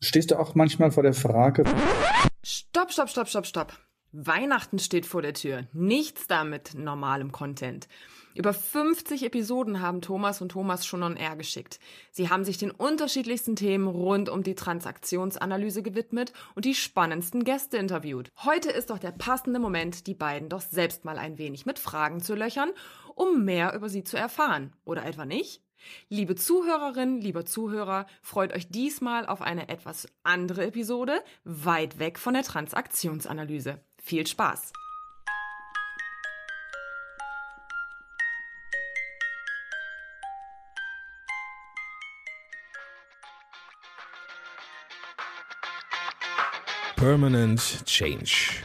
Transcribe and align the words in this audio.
Stehst 0.00 0.30
du 0.30 0.38
auch 0.38 0.54
manchmal 0.54 0.92
vor 0.92 1.02
der 1.02 1.12
Frage? 1.12 1.64
Stopp, 2.44 2.92
stopp, 2.92 3.08
stopp, 3.08 3.28
stopp, 3.28 3.46
stopp. 3.46 3.72
Weihnachten 4.12 4.78
steht 4.78 5.06
vor 5.06 5.22
der 5.22 5.34
Tür. 5.34 5.66
Nichts 5.72 6.28
da 6.28 6.44
mit 6.44 6.74
normalem 6.74 7.32
Content. 7.32 7.88
Über 8.34 8.54
50 8.54 9.24
Episoden 9.24 9.82
haben 9.82 10.00
Thomas 10.00 10.40
und 10.40 10.50
Thomas 10.50 10.86
schon 10.86 11.02
on 11.02 11.16
air 11.16 11.34
geschickt. 11.34 11.80
Sie 12.12 12.30
haben 12.30 12.44
sich 12.44 12.56
den 12.56 12.70
unterschiedlichsten 12.70 13.56
Themen 13.56 13.88
rund 13.88 14.28
um 14.28 14.44
die 14.44 14.54
Transaktionsanalyse 14.54 15.82
gewidmet 15.82 16.32
und 16.54 16.64
die 16.64 16.76
spannendsten 16.76 17.42
Gäste 17.42 17.76
interviewt. 17.76 18.30
Heute 18.44 18.70
ist 18.70 18.90
doch 18.90 18.98
der 18.98 19.10
passende 19.10 19.58
Moment, 19.58 20.06
die 20.06 20.14
beiden 20.14 20.48
doch 20.48 20.60
selbst 20.60 21.04
mal 21.04 21.18
ein 21.18 21.38
wenig 21.38 21.66
mit 21.66 21.80
Fragen 21.80 22.20
zu 22.20 22.36
löchern, 22.36 22.70
um 23.16 23.44
mehr 23.44 23.74
über 23.74 23.88
sie 23.88 24.04
zu 24.04 24.16
erfahren. 24.16 24.72
Oder 24.84 25.04
etwa 25.04 25.24
nicht? 25.24 25.60
Liebe 26.08 26.34
Zuhörerinnen, 26.34 27.20
lieber 27.20 27.44
Zuhörer, 27.44 28.06
freut 28.22 28.54
euch 28.54 28.68
diesmal 28.68 29.26
auf 29.26 29.42
eine 29.42 29.68
etwas 29.68 30.08
andere 30.22 30.66
Episode, 30.66 31.22
weit 31.44 31.98
weg 31.98 32.18
von 32.18 32.34
der 32.34 32.42
Transaktionsanalyse. 32.42 33.80
Viel 34.02 34.26
Spaß! 34.26 34.72
Permanent 46.98 47.84
Change. 47.86 48.64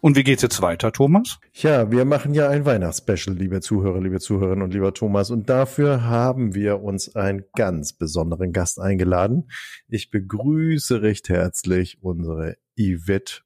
Und 0.00 0.16
wie 0.16 0.22
geht's 0.22 0.42
jetzt 0.42 0.62
weiter, 0.62 0.92
Thomas? 0.92 1.40
Ja, 1.54 1.90
wir 1.90 2.04
machen 2.04 2.32
ja 2.32 2.48
ein 2.48 2.64
Weihnachtsspecial, 2.64 3.34
liebe 3.36 3.60
Zuhörer, 3.60 4.00
liebe 4.00 4.20
Zuhörerinnen 4.20 4.62
und 4.62 4.72
lieber 4.72 4.94
Thomas. 4.94 5.30
Und 5.30 5.50
dafür 5.50 6.04
haben 6.04 6.54
wir 6.54 6.82
uns 6.82 7.16
einen 7.16 7.44
ganz 7.56 7.92
besonderen 7.94 8.52
Gast 8.52 8.78
eingeladen. 8.78 9.50
Ich 9.88 10.10
begrüße 10.10 11.02
recht 11.02 11.28
herzlich 11.28 11.98
unsere 12.00 12.56
Yvette, 12.78 13.40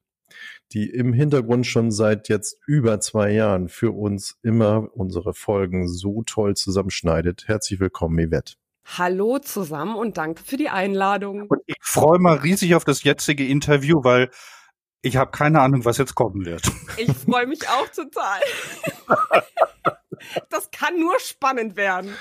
die 0.73 0.91
im 0.91 1.11
Hintergrund 1.11 1.65
schon 1.65 1.89
seit 1.89 2.29
jetzt 2.29 2.59
über 2.67 2.99
zwei 2.99 3.31
Jahren 3.31 3.67
für 3.67 3.91
uns 3.91 4.37
immer 4.43 4.89
unsere 4.93 5.33
Folgen 5.33 5.87
so 5.87 6.21
toll 6.23 6.55
zusammenschneidet. 6.55 7.47
Herzlich 7.47 7.79
willkommen, 7.79 8.29
Yvette. 8.29 8.53
Hallo 8.85 9.39
zusammen 9.39 9.95
und 9.95 10.17
danke 10.17 10.43
für 10.43 10.57
die 10.57 10.69
Einladung. 10.69 11.47
Und 11.47 11.61
ich 11.65 11.77
freue 11.81 12.19
mal 12.19 12.37
riesig 12.37 12.75
auf 12.75 12.83
das 12.83 13.01
jetzige 13.03 13.47
Interview, 13.47 14.03
weil 14.03 14.29
ich 15.03 15.17
habe 15.17 15.31
keine 15.31 15.59
Ahnung, 15.61 15.85
was 15.85 15.97
jetzt 15.97 16.15
kommen 16.15 16.45
wird. 16.45 16.63
Ich 16.97 17.11
freue 17.11 17.45
mich 17.45 17.67
auch 17.69 17.87
total. 17.89 18.39
Das 20.49 20.71
kann 20.71 20.97
nur 20.97 21.19
spannend 21.19 21.75
werden. 21.75 22.15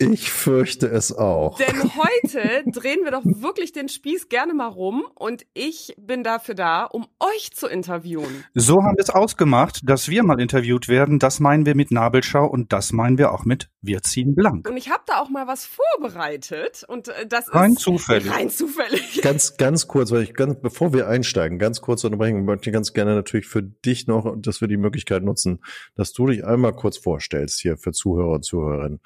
Ich 0.00 0.30
fürchte 0.30 0.86
es 0.86 1.12
auch. 1.12 1.58
Denn 1.58 1.82
heute 1.82 2.62
drehen 2.70 3.00
wir 3.02 3.10
doch 3.10 3.24
wirklich 3.24 3.72
den 3.72 3.88
Spieß 3.88 4.28
gerne 4.28 4.54
mal 4.54 4.68
rum 4.68 5.04
und 5.16 5.44
ich 5.54 5.92
bin 5.98 6.22
dafür 6.22 6.54
da, 6.54 6.84
um 6.84 7.08
euch 7.18 7.50
zu 7.52 7.66
interviewen. 7.66 8.44
So 8.54 8.74
haben 8.74 8.96
wir 8.96 9.02
es 9.02 9.10
ausgemacht, 9.10 9.80
dass 9.84 10.08
wir 10.08 10.22
mal 10.22 10.40
interviewt 10.40 10.86
werden. 10.86 11.18
Das 11.18 11.40
meinen 11.40 11.66
wir 11.66 11.74
mit 11.74 11.90
Nabelschau 11.90 12.46
und 12.46 12.72
das 12.72 12.92
meinen 12.92 13.18
wir 13.18 13.32
auch 13.32 13.44
mit 13.44 13.70
Wir 13.82 14.00
ziehen 14.02 14.36
blank. 14.36 14.68
Und 14.68 14.76
ich 14.76 14.88
habe 14.88 15.02
da 15.04 15.20
auch 15.20 15.30
mal 15.30 15.48
was 15.48 15.66
vorbereitet 15.66 16.84
und 16.86 17.08
äh, 17.08 17.26
das 17.26 17.52
rein 17.52 17.72
ist 17.72 17.80
zufällig. 17.80 18.30
rein 18.32 18.50
zufällig. 18.50 19.20
Ganz, 19.22 19.56
ganz 19.56 19.88
kurz, 19.88 20.12
weil 20.12 20.22
ich 20.22 20.34
ganz, 20.34 20.60
bevor 20.62 20.92
wir 20.92 21.08
einsteigen, 21.08 21.58
ganz 21.58 21.80
kurz 21.80 22.04
unterbrechen, 22.04 22.44
möchte 22.44 22.70
ich 22.70 22.74
ganz 22.74 22.92
gerne 22.92 23.16
natürlich 23.16 23.46
für 23.46 23.64
dich 23.64 24.06
noch, 24.06 24.36
dass 24.38 24.60
wir 24.60 24.68
die 24.68 24.76
Möglichkeit 24.76 25.24
nutzen, 25.24 25.58
dass 25.96 26.12
du 26.12 26.26
dich 26.26 26.44
einmal 26.44 26.72
kurz 26.72 26.98
vorstellst 26.98 27.60
hier 27.60 27.76
für 27.76 27.90
Zuhörer 27.90 28.34
und 28.34 28.44
Zuhörerinnen. 28.44 29.00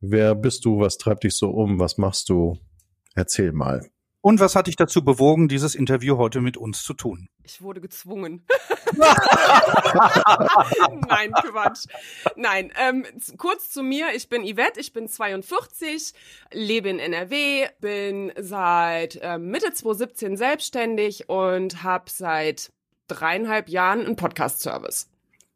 Wer 0.00 0.34
bist 0.34 0.64
du? 0.64 0.80
Was 0.80 0.96
treibt 0.98 1.24
dich 1.24 1.36
so 1.36 1.50
um? 1.50 1.78
Was 1.78 1.98
machst 1.98 2.28
du? 2.28 2.58
Erzähl 3.14 3.52
mal. 3.52 3.88
Und 4.20 4.40
was 4.40 4.56
hat 4.56 4.66
dich 4.66 4.76
dazu 4.76 5.04
bewogen, 5.04 5.48
dieses 5.48 5.74
Interview 5.74 6.16
heute 6.18 6.40
mit 6.40 6.56
uns 6.56 6.82
zu 6.82 6.92
tun? 6.92 7.28
Ich 7.44 7.62
wurde 7.62 7.80
gezwungen. 7.80 8.44
Nein, 11.08 11.32
Quatsch. 11.32 11.86
Nein, 12.36 12.72
ähm, 12.78 13.06
kurz 13.36 13.70
zu 13.70 13.82
mir. 13.82 14.08
Ich 14.14 14.28
bin 14.28 14.42
Yvette, 14.42 14.80
ich 14.80 14.92
bin 14.92 15.08
42, 15.08 16.12
lebe 16.52 16.88
in 16.88 16.98
NRW, 16.98 17.68
bin 17.80 18.32
seit 18.38 19.18
ähm, 19.22 19.50
Mitte 19.50 19.72
2017 19.72 20.36
selbstständig 20.36 21.28
und 21.28 21.82
habe 21.84 22.10
seit 22.10 22.72
dreieinhalb 23.06 23.68
Jahren 23.68 24.04
einen 24.04 24.16
Podcast-Service. 24.16 25.08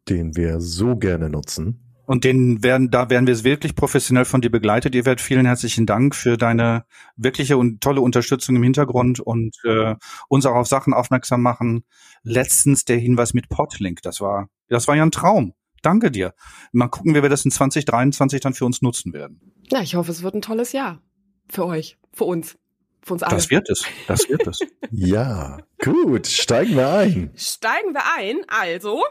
Den 0.09 0.37
wir 0.37 0.61
so 0.61 0.97
gerne 0.97 1.29
nutzen. 1.29 1.92
Und 2.13 2.25
den 2.25 2.63
werden, 2.63 2.91
da 2.91 3.09
werden 3.09 3.27
wir 3.27 3.43
wirklich 3.43 3.75
professionell 3.75 4.27
von 4.27 4.43
dir 4.43 4.51
begleitet. 4.51 4.95
Ihr 4.95 5.07
werdet 5.07 5.23
vielen 5.23 5.47
herzlichen 5.47 5.87
Dank 5.87 6.15
für 6.15 6.37
deine 6.37 6.85
wirkliche 7.17 7.57
und 7.57 7.81
tolle 7.81 8.03
Unterstützung 8.03 8.55
im 8.57 8.63
Hintergrund 8.63 9.19
und 9.19 9.57
äh, 9.65 9.95
uns 10.29 10.45
auch 10.45 10.57
auf 10.57 10.67
Sachen 10.67 10.93
aufmerksam 10.93 11.41
machen. 11.41 11.85
Letztens 12.23 12.85
der 12.85 12.99
Hinweis 12.99 13.33
mit 13.33 13.49
Podlink, 13.49 14.03
das 14.03 14.21
war, 14.21 14.51
das 14.69 14.89
war 14.89 14.95
ja 14.95 15.05
ein 15.05 15.11
Traum. 15.11 15.55
Danke 15.81 16.11
dir. 16.11 16.35
Mal 16.73 16.89
gucken, 16.89 17.15
wie 17.15 17.23
wir 17.23 17.31
das 17.31 17.47
in 17.47 17.51
2023 17.51 18.43
dann 18.43 18.53
für 18.53 18.67
uns 18.67 18.83
nutzen 18.83 19.15
werden. 19.15 19.41
Ja, 19.71 19.81
ich 19.81 19.95
hoffe, 19.95 20.11
es 20.11 20.23
wird 20.23 20.35
ein 20.35 20.43
tolles 20.43 20.73
Jahr. 20.73 21.01
Für 21.49 21.65
euch, 21.65 21.97
für 22.13 22.25
uns, 22.25 22.59
für 23.05 23.15
uns 23.15 23.23
alle. 23.23 23.37
Das 23.37 23.51
wird 23.51 23.69
es. 23.69 23.85
Das 24.07 24.29
wird 24.29 24.47
es. 24.47 24.61
Ja, 24.95 25.59
gut, 25.83 26.27
steigen 26.27 26.77
wir 26.77 26.91
ein. 26.93 27.33
Steigen 27.35 27.95
wir 27.95 28.03
ein. 28.19 28.45
Also, 28.47 29.03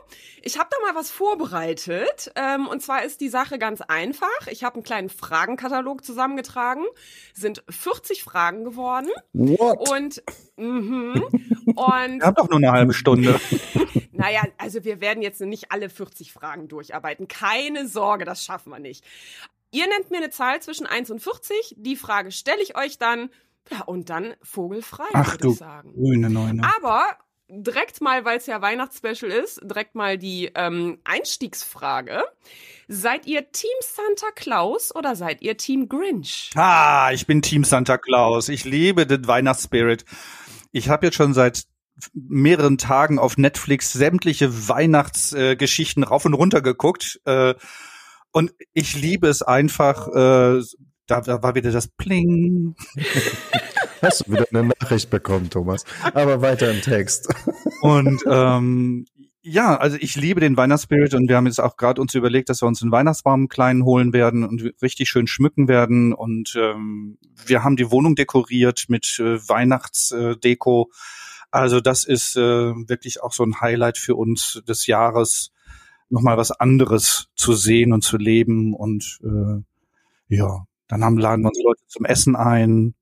ich 0.44 0.60
habe 0.60 0.70
da 0.70 0.78
mal 0.86 0.96
was 0.96 1.10
vorbereitet. 1.10 2.32
Ähm, 2.36 2.68
und 2.68 2.84
zwar 2.84 3.04
ist 3.04 3.20
die 3.20 3.30
Sache 3.30 3.58
ganz 3.58 3.82
einfach. 3.82 4.48
Ich 4.48 4.64
habe 4.64 4.76
einen 4.76 4.84
kleinen 4.84 5.10
Fragenkatalog 5.10 6.06
zusammengetragen. 6.06 6.84
Sind 7.34 7.64
40 7.68 8.24
Fragen 8.24 8.64
geworden. 8.64 9.10
What? 9.34 9.90
Und, 9.90 10.24
mhm. 10.56 11.24
und 11.66 11.76
Wir 11.76 12.26
haben 12.26 12.36
doch 12.36 12.50
nur 12.50 12.58
eine 12.58 12.72
halbe 12.72 12.94
Stunde. 12.94 13.40
naja, 14.12 14.44
also 14.60 14.84
wir 14.84 15.02
werden 15.02 15.24
jetzt 15.24 15.42
nicht 15.42 15.72
alle 15.72 15.90
40 15.90 16.32
Fragen 16.32 16.68
durcharbeiten. 16.68 17.28
Keine 17.28 17.88
Sorge, 17.88 18.24
das 18.24 18.46
schaffen 18.46 18.72
wir 18.72 18.80
nicht. 18.80 19.04
Ihr 19.72 19.88
nennt 19.88 20.12
mir 20.12 20.18
eine 20.18 20.30
Zahl 20.30 20.62
zwischen 20.62 20.86
1 20.86 21.10
und 21.10 21.22
40. 21.22 21.76
Die 21.78 21.96
Frage 21.96 22.32
stelle 22.32 22.62
ich 22.62 22.78
euch 22.78 23.00
dann. 23.00 23.30
Ja, 23.70 23.82
und 23.84 24.10
dann 24.10 24.34
vogelfrei, 24.42 25.06
Ach 25.14 25.34
würde 25.34 25.44
du 25.44 25.52
ich 25.52 25.58
sagen. 25.58 25.94
grüne 25.94 26.30
Neune. 26.30 26.64
Aber 26.78 27.06
direkt 27.52 28.02
mal, 28.02 28.26
weil 28.26 28.38
es 28.38 28.46
ja 28.46 28.62
Weihnachtsspecial 28.62 29.32
ist, 29.32 29.60
direkt 29.64 29.96
mal 29.96 30.18
die 30.18 30.52
ähm, 30.56 31.00
Einstiegsfrage. 31.04 32.24
Seid 32.88 33.26
ihr 33.28 33.52
Team 33.52 33.70
Santa 33.82 34.32
Claus 34.34 34.94
oder 34.96 35.16
seid 35.16 35.42
ihr 35.42 35.58
Team 35.58 35.88
Grinch? 35.90 36.52
Ah, 36.56 37.12
ich 37.14 37.28
bin 37.28 37.42
Team 37.42 37.64
Santa 37.64 37.98
Claus. 37.98 38.50
Ich 38.50 38.66
liebe 38.66 39.06
den 39.06 39.28
Weihnachtsspirit. 39.28 40.06
Ich 40.72 40.90
habe 40.90 41.08
jetzt 41.08 41.16
schon 41.16 41.34
seit 41.34 41.66
mehreren 42.14 42.78
Tagen 42.78 43.20
auf 43.20 43.38
Netflix 43.38 43.94
sämtliche 43.94 44.68
Weihnachtsgeschichten 44.68 46.04
äh, 46.04 46.06
rauf 46.06 46.26
und 46.26 46.34
runter 46.34 46.62
geguckt. 46.62 47.20
Äh, 47.26 47.56
und 48.32 48.54
ich 48.74 48.96
liebe 48.96 49.28
es 49.28 49.42
einfach. 49.42 50.08
Äh, 50.08 50.64
da, 51.20 51.44
war 51.44 51.56
wieder 51.56 51.72
das 51.72 51.88
Pling. 51.88 52.76
Hast 54.02 54.28
du 54.28 54.32
wieder 54.32 54.48
eine 54.52 54.72
Nachricht 54.80 55.10
bekommen, 55.10 55.50
Thomas? 55.50 55.84
Aber 56.14 56.42
weiter 56.42 56.72
im 56.72 56.82
Text. 56.82 57.28
Und 57.82 58.24
ähm, 58.26 59.06
ja, 59.44 59.76
also 59.76 59.98
ich 60.00 60.16
liebe 60.16 60.40
den 60.40 60.56
Weihnachtsspirit 60.56 61.14
und 61.14 61.28
wir 61.28 61.36
haben 61.36 61.48
jetzt 61.48 61.60
auch 61.60 61.76
gerade 61.76 62.00
uns 62.00 62.14
überlegt, 62.14 62.50
dass 62.50 62.62
wir 62.62 62.68
uns 62.68 62.82
einen 62.82 62.92
Weihnachtsbaum 62.92 63.42
einen 63.42 63.50
kleinen 63.50 63.84
holen 63.84 64.14
werden 64.14 64.44
und 64.44 64.74
richtig 64.82 65.10
schön 65.10 65.28
schmücken 65.28 65.68
werden. 65.68 66.14
Und 66.14 66.56
ähm, 66.56 67.18
wir 67.46 67.64
haben 67.64 67.76
die 67.76 67.92
Wohnung 67.92 68.16
dekoriert 68.16 68.86
mit 68.88 69.20
äh, 69.20 69.38
Weihnachtsdeko. 69.48 70.92
Also 71.50 71.82
das 71.82 72.06
ist 72.06 72.38
äh, 72.38 72.42
wirklich 72.42 73.22
auch 73.22 73.34
so 73.34 73.44
ein 73.44 73.60
Highlight 73.60 73.98
für 73.98 74.16
uns 74.16 74.62
des 74.68 74.88
Jahres, 74.88 75.52
nochmal 76.10 76.38
was 76.38 76.52
anderes 76.52 77.28
zu 77.36 77.54
sehen 77.54 77.94
und 77.94 78.04
zu 78.04 78.18
leben. 78.18 78.74
Und 78.74 79.20
äh, 79.24 79.64
ja, 80.36 80.66
dann 80.92 81.04
haben 81.04 81.18
laden 81.18 81.44
wir 81.44 81.50
uns 81.50 81.64
Leute 81.64 81.84
zum 81.88 82.06
Essen 82.06 82.36
ein, 82.36 82.96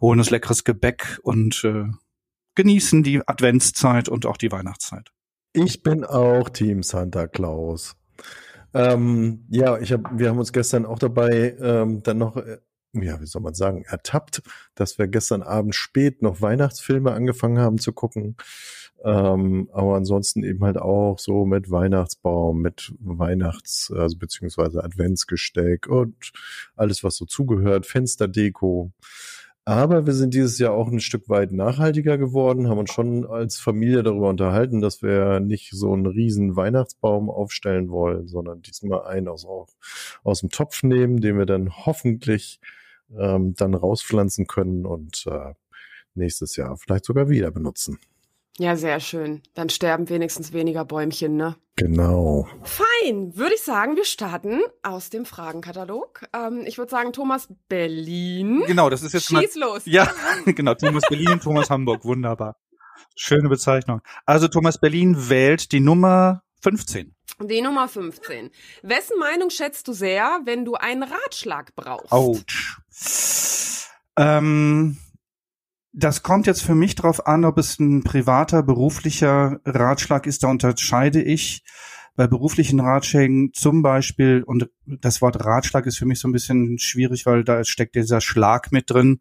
holen 0.00 0.20
uns 0.20 0.30
leckeres 0.30 0.64
Gebäck 0.64 1.18
und 1.22 1.62
äh, 1.64 1.84
genießen 2.54 3.02
die 3.02 3.26
Adventszeit 3.26 4.08
und 4.08 4.26
auch 4.26 4.36
die 4.36 4.52
Weihnachtszeit. 4.52 5.10
Ich 5.52 5.82
bin 5.82 6.04
auch 6.04 6.48
Team 6.48 6.82
Santa 6.82 7.26
Claus. 7.26 7.96
Ähm, 8.72 9.46
ja, 9.50 9.78
ich 9.78 9.92
hab, 9.92 10.16
wir 10.16 10.28
haben 10.28 10.38
uns 10.38 10.52
gestern 10.52 10.86
auch 10.86 11.00
dabei 11.00 11.56
ähm, 11.60 12.02
dann 12.04 12.18
noch 12.18 12.36
äh, 12.36 12.58
ja, 12.92 13.20
wie 13.20 13.26
soll 13.26 13.42
man 13.42 13.54
sagen, 13.54 13.84
ertappt, 13.84 14.42
dass 14.74 14.98
wir 14.98 15.06
gestern 15.06 15.42
Abend 15.42 15.74
spät 15.74 16.22
noch 16.22 16.40
Weihnachtsfilme 16.40 17.12
angefangen 17.12 17.58
haben 17.58 17.78
zu 17.78 17.92
gucken. 17.92 18.36
Ähm, 19.02 19.68
aber 19.72 19.96
ansonsten 19.96 20.44
eben 20.44 20.62
halt 20.62 20.76
auch 20.76 21.18
so 21.18 21.46
mit 21.46 21.70
Weihnachtsbaum, 21.70 22.60
mit 22.60 22.92
Weihnachts-, 23.00 23.90
also 23.90 24.18
beziehungsweise 24.18 24.84
Adventsgesteck 24.84 25.86
und 25.86 26.32
alles, 26.76 27.02
was 27.02 27.16
so 27.16 27.24
zugehört, 27.24 27.86
Fensterdeko. 27.86 28.92
Aber 29.64 30.06
wir 30.06 30.14
sind 30.14 30.34
dieses 30.34 30.58
Jahr 30.58 30.72
auch 30.72 30.88
ein 30.88 31.00
Stück 31.00 31.28
weit 31.28 31.52
nachhaltiger 31.52 32.18
geworden, 32.18 32.68
haben 32.68 32.78
uns 32.78 32.92
schon 32.92 33.26
als 33.26 33.58
Familie 33.58 34.02
darüber 34.02 34.28
unterhalten, 34.28 34.80
dass 34.80 35.02
wir 35.02 35.40
nicht 35.40 35.70
so 35.72 35.92
einen 35.92 36.06
riesen 36.06 36.56
Weihnachtsbaum 36.56 37.30
aufstellen 37.30 37.90
wollen, 37.90 38.26
sondern 38.26 38.62
diesmal 38.62 39.04
einen 39.04 39.28
aus, 39.28 39.46
aus 40.24 40.40
dem 40.40 40.50
Topf 40.50 40.82
nehmen, 40.82 41.20
den 41.20 41.38
wir 41.38 41.46
dann 41.46 41.70
hoffentlich 41.86 42.60
ähm, 43.16 43.54
dann 43.54 43.74
rauspflanzen 43.74 44.46
können 44.46 44.86
und 44.86 45.26
äh, 45.26 45.54
nächstes 46.14 46.56
Jahr 46.56 46.76
vielleicht 46.76 47.04
sogar 47.04 47.28
wieder 47.28 47.50
benutzen. 47.50 47.98
Ja, 48.58 48.76
sehr 48.76 49.00
schön. 49.00 49.42
Dann 49.54 49.70
sterben 49.70 50.08
wenigstens 50.08 50.52
weniger 50.52 50.84
Bäumchen, 50.84 51.36
ne? 51.36 51.56
Genau. 51.76 52.46
Fein, 52.62 53.34
würde 53.36 53.54
ich 53.54 53.62
sagen, 53.62 53.96
wir 53.96 54.04
starten 54.04 54.60
aus 54.82 55.08
dem 55.08 55.24
Fragenkatalog. 55.24 56.26
Ähm, 56.34 56.64
ich 56.66 56.76
würde 56.76 56.90
sagen, 56.90 57.12
Thomas 57.14 57.48
Berlin. 57.68 58.62
Genau, 58.66 58.90
das 58.90 59.02
ist 59.02 59.14
jetzt 59.14 59.28
Schieß 59.28 59.56
mal, 59.56 59.68
los. 59.68 59.82
Ja, 59.86 60.12
genau, 60.44 60.74
Thomas 60.74 61.04
Berlin, 61.08 61.40
Thomas 61.40 61.70
Hamburg, 61.70 62.04
wunderbar. 62.04 62.56
Schöne 63.16 63.48
Bezeichnung. 63.48 64.02
Also 64.26 64.48
Thomas 64.48 64.78
Berlin 64.78 65.30
wählt 65.30 65.72
die 65.72 65.80
Nummer 65.80 66.42
15. 66.62 67.14
Die 67.42 67.62
Nummer 67.62 67.88
15. 67.88 68.50
Wessen 68.82 69.18
Meinung 69.18 69.48
schätzt 69.48 69.88
du 69.88 69.94
sehr, 69.94 70.40
wenn 70.44 70.66
du 70.66 70.74
einen 70.74 71.02
Ratschlag 71.02 71.74
brauchst? 71.74 72.12
Autsch. 72.12 72.76
Ähm, 74.16 74.98
das 75.92 76.22
kommt 76.22 76.46
jetzt 76.46 76.62
für 76.62 76.74
mich 76.74 76.94
drauf 76.94 77.26
an, 77.26 77.44
ob 77.44 77.58
es 77.58 77.78
ein 77.78 78.04
privater, 78.04 78.62
beruflicher 78.62 79.60
Ratschlag 79.64 80.26
ist. 80.26 80.42
Da 80.44 80.48
unterscheide 80.48 81.22
ich 81.22 81.62
bei 82.16 82.26
beruflichen 82.26 82.80
Ratschlägen 82.80 83.52
zum 83.54 83.82
Beispiel, 83.82 84.42
und 84.44 84.68
das 84.84 85.22
Wort 85.22 85.44
Ratschlag 85.44 85.86
ist 85.86 85.98
für 85.98 86.06
mich 86.06 86.20
so 86.20 86.28
ein 86.28 86.32
bisschen 86.32 86.78
schwierig, 86.78 87.24
weil 87.26 87.44
da 87.44 87.64
steckt 87.64 87.94
dieser 87.94 88.20
Schlag 88.20 88.72
mit 88.72 88.90
drin. 88.90 89.20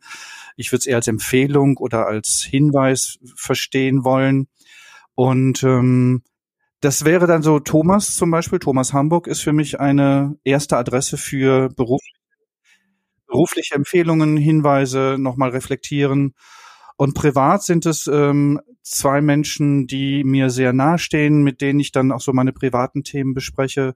Ich 0.58 0.72
würde 0.72 0.80
es 0.80 0.86
eher 0.86 0.98
als 0.98 1.08
Empfehlung 1.08 1.78
oder 1.78 2.08
als 2.08 2.42
Hinweis 2.42 3.20
verstehen 3.36 4.04
wollen. 4.04 4.48
Und 5.16 5.64
ähm, 5.64 6.24
das 6.82 7.06
wäre 7.06 7.28
dann 7.28 7.42
so 7.42 7.60
Thomas 7.60 8.16
zum 8.16 8.32
Beispiel. 8.32 8.60
Thomas 8.60 8.94
Hamburg 8.94 9.28
ist 9.28 9.42
für 9.42 9.54
mich 9.54 9.80
eine 9.80 10.38
erste 10.44 10.78
Adresse 10.78 11.18
für 11.18 11.70
Beruf, 11.70 12.02
berufliche 13.28 13.76
Empfehlungen, 13.76 14.38
Hinweise, 14.38 15.18
nochmal 15.20 15.50
reflektieren. 15.50 16.34
Und 17.00 17.14
privat 17.14 17.64
sind 17.64 17.86
es 17.86 18.08
ähm, 18.08 18.60
zwei 18.84 19.22
Menschen, 19.22 19.88
die 19.88 20.26
mir 20.26 20.50
sehr 20.50 20.74
nahestehen, 20.74 21.44
mit 21.44 21.62
denen 21.62 21.80
ich 21.80 21.94
dann 21.94 22.12
auch 22.12 22.20
so 22.20 22.34
meine 22.34 22.52
privaten 22.52 23.06
Themen 23.06 23.34
bespreche. 23.34 23.96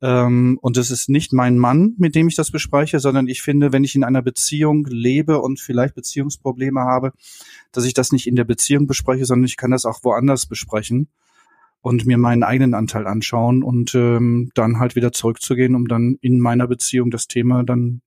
Ähm, 0.00 0.58
und 0.62 0.78
es 0.78 0.90
ist 0.90 1.10
nicht 1.10 1.34
mein 1.34 1.58
Mann, 1.58 1.94
mit 1.98 2.14
dem 2.14 2.28
ich 2.28 2.36
das 2.36 2.50
bespreche, 2.50 2.98
sondern 2.98 3.28
ich 3.28 3.42
finde, 3.42 3.74
wenn 3.74 3.84
ich 3.84 3.94
in 3.94 4.04
einer 4.04 4.22
Beziehung 4.22 4.86
lebe 4.86 5.38
und 5.42 5.60
vielleicht 5.60 5.94
Beziehungsprobleme 5.94 6.80
habe, 6.80 7.12
dass 7.72 7.84
ich 7.84 7.92
das 7.92 8.10
nicht 8.10 8.26
in 8.26 8.36
der 8.36 8.44
Beziehung 8.44 8.86
bespreche, 8.86 9.26
sondern 9.26 9.44
ich 9.44 9.58
kann 9.58 9.72
das 9.72 9.84
auch 9.84 10.02
woanders 10.02 10.46
besprechen 10.46 11.10
und 11.82 12.06
mir 12.06 12.16
meinen 12.16 12.42
eigenen 12.42 12.72
Anteil 12.72 13.06
anschauen 13.06 13.62
und 13.62 13.94
ähm, 13.94 14.50
dann 14.54 14.78
halt 14.78 14.96
wieder 14.96 15.12
zurückzugehen, 15.12 15.74
um 15.74 15.88
dann 15.88 16.16
in 16.22 16.40
meiner 16.40 16.66
Beziehung 16.68 17.10
das 17.10 17.26
Thema 17.26 17.64
dann 17.64 18.00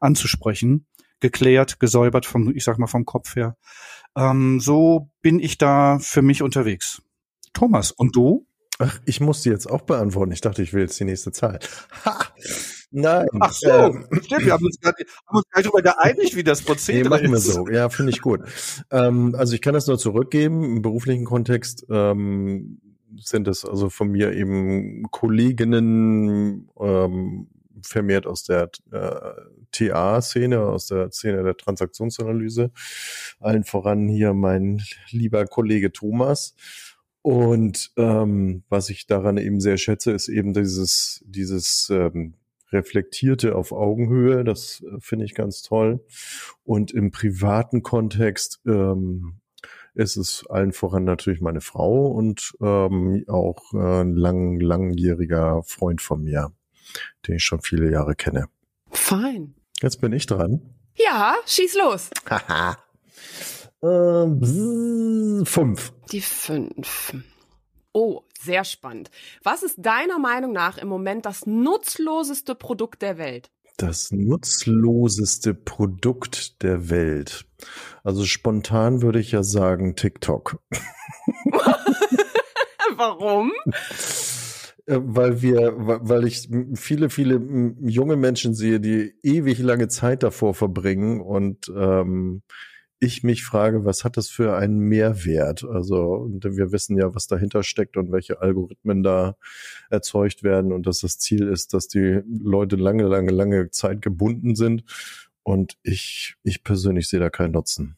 anzusprechen, 0.00 0.86
geklärt, 1.20 1.80
gesäubert 1.80 2.26
vom, 2.26 2.54
ich 2.54 2.64
sag 2.64 2.78
mal 2.78 2.86
vom 2.86 3.04
Kopf 3.04 3.36
her. 3.36 3.56
Ähm, 4.16 4.60
so 4.60 5.10
bin 5.22 5.40
ich 5.40 5.58
da 5.58 5.98
für 5.98 6.22
mich 6.22 6.42
unterwegs. 6.42 7.02
Thomas, 7.52 7.90
und 7.90 8.16
du? 8.16 8.46
Ach, 8.78 8.98
ich 9.06 9.20
muss 9.20 9.42
die 9.42 9.48
jetzt 9.48 9.70
auch 9.70 9.82
beantworten. 9.82 10.32
Ich 10.32 10.42
dachte, 10.42 10.62
ich 10.62 10.72
will 10.74 10.82
jetzt 10.82 11.00
die 11.00 11.04
nächste 11.04 11.32
Zahl. 11.32 11.58
Ha! 12.04 12.18
Nein. 12.90 13.26
Ach 13.40 13.52
so, 13.52 13.68
ähm, 13.68 14.06
stimmt, 14.22 14.46
wir 14.46 14.52
haben 14.52 14.64
uns 14.64 14.80
gar 14.80 14.94
nicht, 14.96 15.10
nicht 15.32 15.46
darüber 15.52 15.82
geeinigt, 15.82 16.36
wie 16.36 16.44
das 16.44 16.62
Prozedere 16.62 17.04
nee, 17.04 17.08
machen 17.08 17.30
wir 17.30 17.38
ist. 17.38 17.46
so. 17.46 17.68
Ja, 17.68 17.88
finde 17.88 18.10
ich 18.10 18.20
gut. 18.20 18.40
Ähm, 18.90 19.34
also 19.36 19.54
ich 19.54 19.60
kann 19.60 19.74
das 19.74 19.86
nur 19.86 19.98
zurückgeben. 19.98 20.62
Im 20.64 20.82
beruflichen 20.82 21.24
Kontext 21.24 21.84
ähm, 21.90 22.80
sind 23.18 23.48
es 23.48 23.64
also 23.64 23.90
von 23.90 24.10
mir 24.10 24.32
eben 24.32 25.04
Kolleginnen 25.10 26.70
ähm, 26.78 27.48
vermehrt 27.82 28.26
aus 28.26 28.44
der 28.44 28.70
äh, 28.92 29.32
TA-Szene, 29.72 30.60
aus 30.60 30.86
der 30.86 31.10
Szene 31.10 31.42
der 31.42 31.56
Transaktionsanalyse. 31.56 32.70
Allen 33.40 33.64
voran 33.64 34.08
hier 34.08 34.34
mein 34.34 34.82
lieber 35.10 35.46
Kollege 35.46 35.92
Thomas. 35.92 36.54
Und 37.22 37.90
ähm, 37.96 38.62
was 38.68 38.88
ich 38.88 39.06
daran 39.06 39.36
eben 39.36 39.60
sehr 39.60 39.78
schätze, 39.78 40.12
ist 40.12 40.28
eben 40.28 40.54
dieses, 40.54 41.24
dieses 41.26 41.88
ähm, 41.90 42.34
reflektierte 42.72 43.56
auf 43.56 43.72
Augenhöhe. 43.72 44.44
Das 44.44 44.84
äh, 44.86 45.00
finde 45.00 45.24
ich 45.24 45.34
ganz 45.34 45.62
toll. 45.62 46.04
Und 46.64 46.92
im 46.92 47.10
privaten 47.10 47.82
Kontext 47.82 48.60
ähm, 48.66 49.40
ist 49.94 50.16
es 50.16 50.44
allen 50.48 50.72
voran 50.72 51.04
natürlich 51.04 51.40
meine 51.40 51.60
Frau 51.60 52.06
und 52.08 52.52
ähm, 52.60 53.24
auch 53.28 53.72
äh, 53.72 54.02
ein 54.02 54.14
lang, 54.14 54.60
langjähriger 54.60 55.62
Freund 55.64 56.02
von 56.02 56.22
mir, 56.22 56.52
den 57.26 57.36
ich 57.36 57.44
schon 57.44 57.60
viele 57.60 57.90
Jahre 57.90 58.14
kenne. 58.14 58.48
Fein. 58.96 59.54
Jetzt 59.80 60.00
bin 60.00 60.12
ich 60.12 60.26
dran. 60.26 60.74
Ja, 60.94 61.36
schieß 61.46 61.76
los. 61.76 62.10
Haha. 62.28 62.78
ähm, 63.82 65.42
fünf. 65.44 65.92
Die 66.10 66.20
fünf. 66.20 67.14
Oh, 67.92 68.22
sehr 68.40 68.64
spannend. 68.64 69.10
Was 69.42 69.62
ist 69.62 69.76
deiner 69.78 70.18
Meinung 70.18 70.52
nach 70.52 70.78
im 70.78 70.88
Moment 70.88 71.26
das 71.26 71.46
nutzloseste 71.46 72.54
Produkt 72.54 73.02
der 73.02 73.18
Welt? 73.18 73.50
Das 73.76 74.10
nutzloseste 74.10 75.52
Produkt 75.52 76.62
der 76.62 76.88
Welt. 76.88 77.44
Also 78.02 78.24
spontan 78.24 79.02
würde 79.02 79.20
ich 79.20 79.32
ja 79.32 79.42
sagen 79.42 79.96
TikTok. 79.96 80.58
Warum? 82.96 83.52
Äh, 84.86 84.98
Weil 85.02 85.42
wir, 85.42 85.74
weil 85.76 86.26
ich 86.26 86.48
viele, 86.74 87.10
viele 87.10 87.40
junge 87.82 88.16
Menschen 88.16 88.54
sehe, 88.54 88.80
die 88.80 89.14
ewig 89.22 89.58
lange 89.58 89.88
Zeit 89.88 90.22
davor 90.22 90.54
verbringen 90.54 91.20
und 91.20 91.70
ähm, 91.76 92.42
ich 92.98 93.22
mich 93.22 93.44
frage, 93.44 93.84
was 93.84 94.04
hat 94.04 94.16
das 94.16 94.28
für 94.30 94.56
einen 94.56 94.78
Mehrwert? 94.78 95.64
Also 95.64 96.30
wir 96.30 96.72
wissen 96.72 96.96
ja, 96.96 97.14
was 97.14 97.26
dahinter 97.26 97.62
steckt 97.62 97.96
und 97.96 98.10
welche 98.10 98.40
Algorithmen 98.40 99.02
da 99.02 99.36
erzeugt 99.90 100.42
werden 100.42 100.72
und 100.72 100.86
dass 100.86 101.00
das 101.00 101.18
Ziel 101.18 101.46
ist, 101.48 101.74
dass 101.74 101.88
die 101.88 102.22
Leute 102.26 102.76
lange, 102.76 103.04
lange, 103.04 103.32
lange 103.32 103.70
Zeit 103.70 104.00
gebunden 104.00 104.54
sind. 104.54 104.84
Und 105.42 105.76
ich, 105.82 106.36
ich 106.42 106.64
persönlich 106.64 107.08
sehe 107.08 107.20
da 107.20 107.28
keinen 107.30 107.52
Nutzen. 107.52 107.96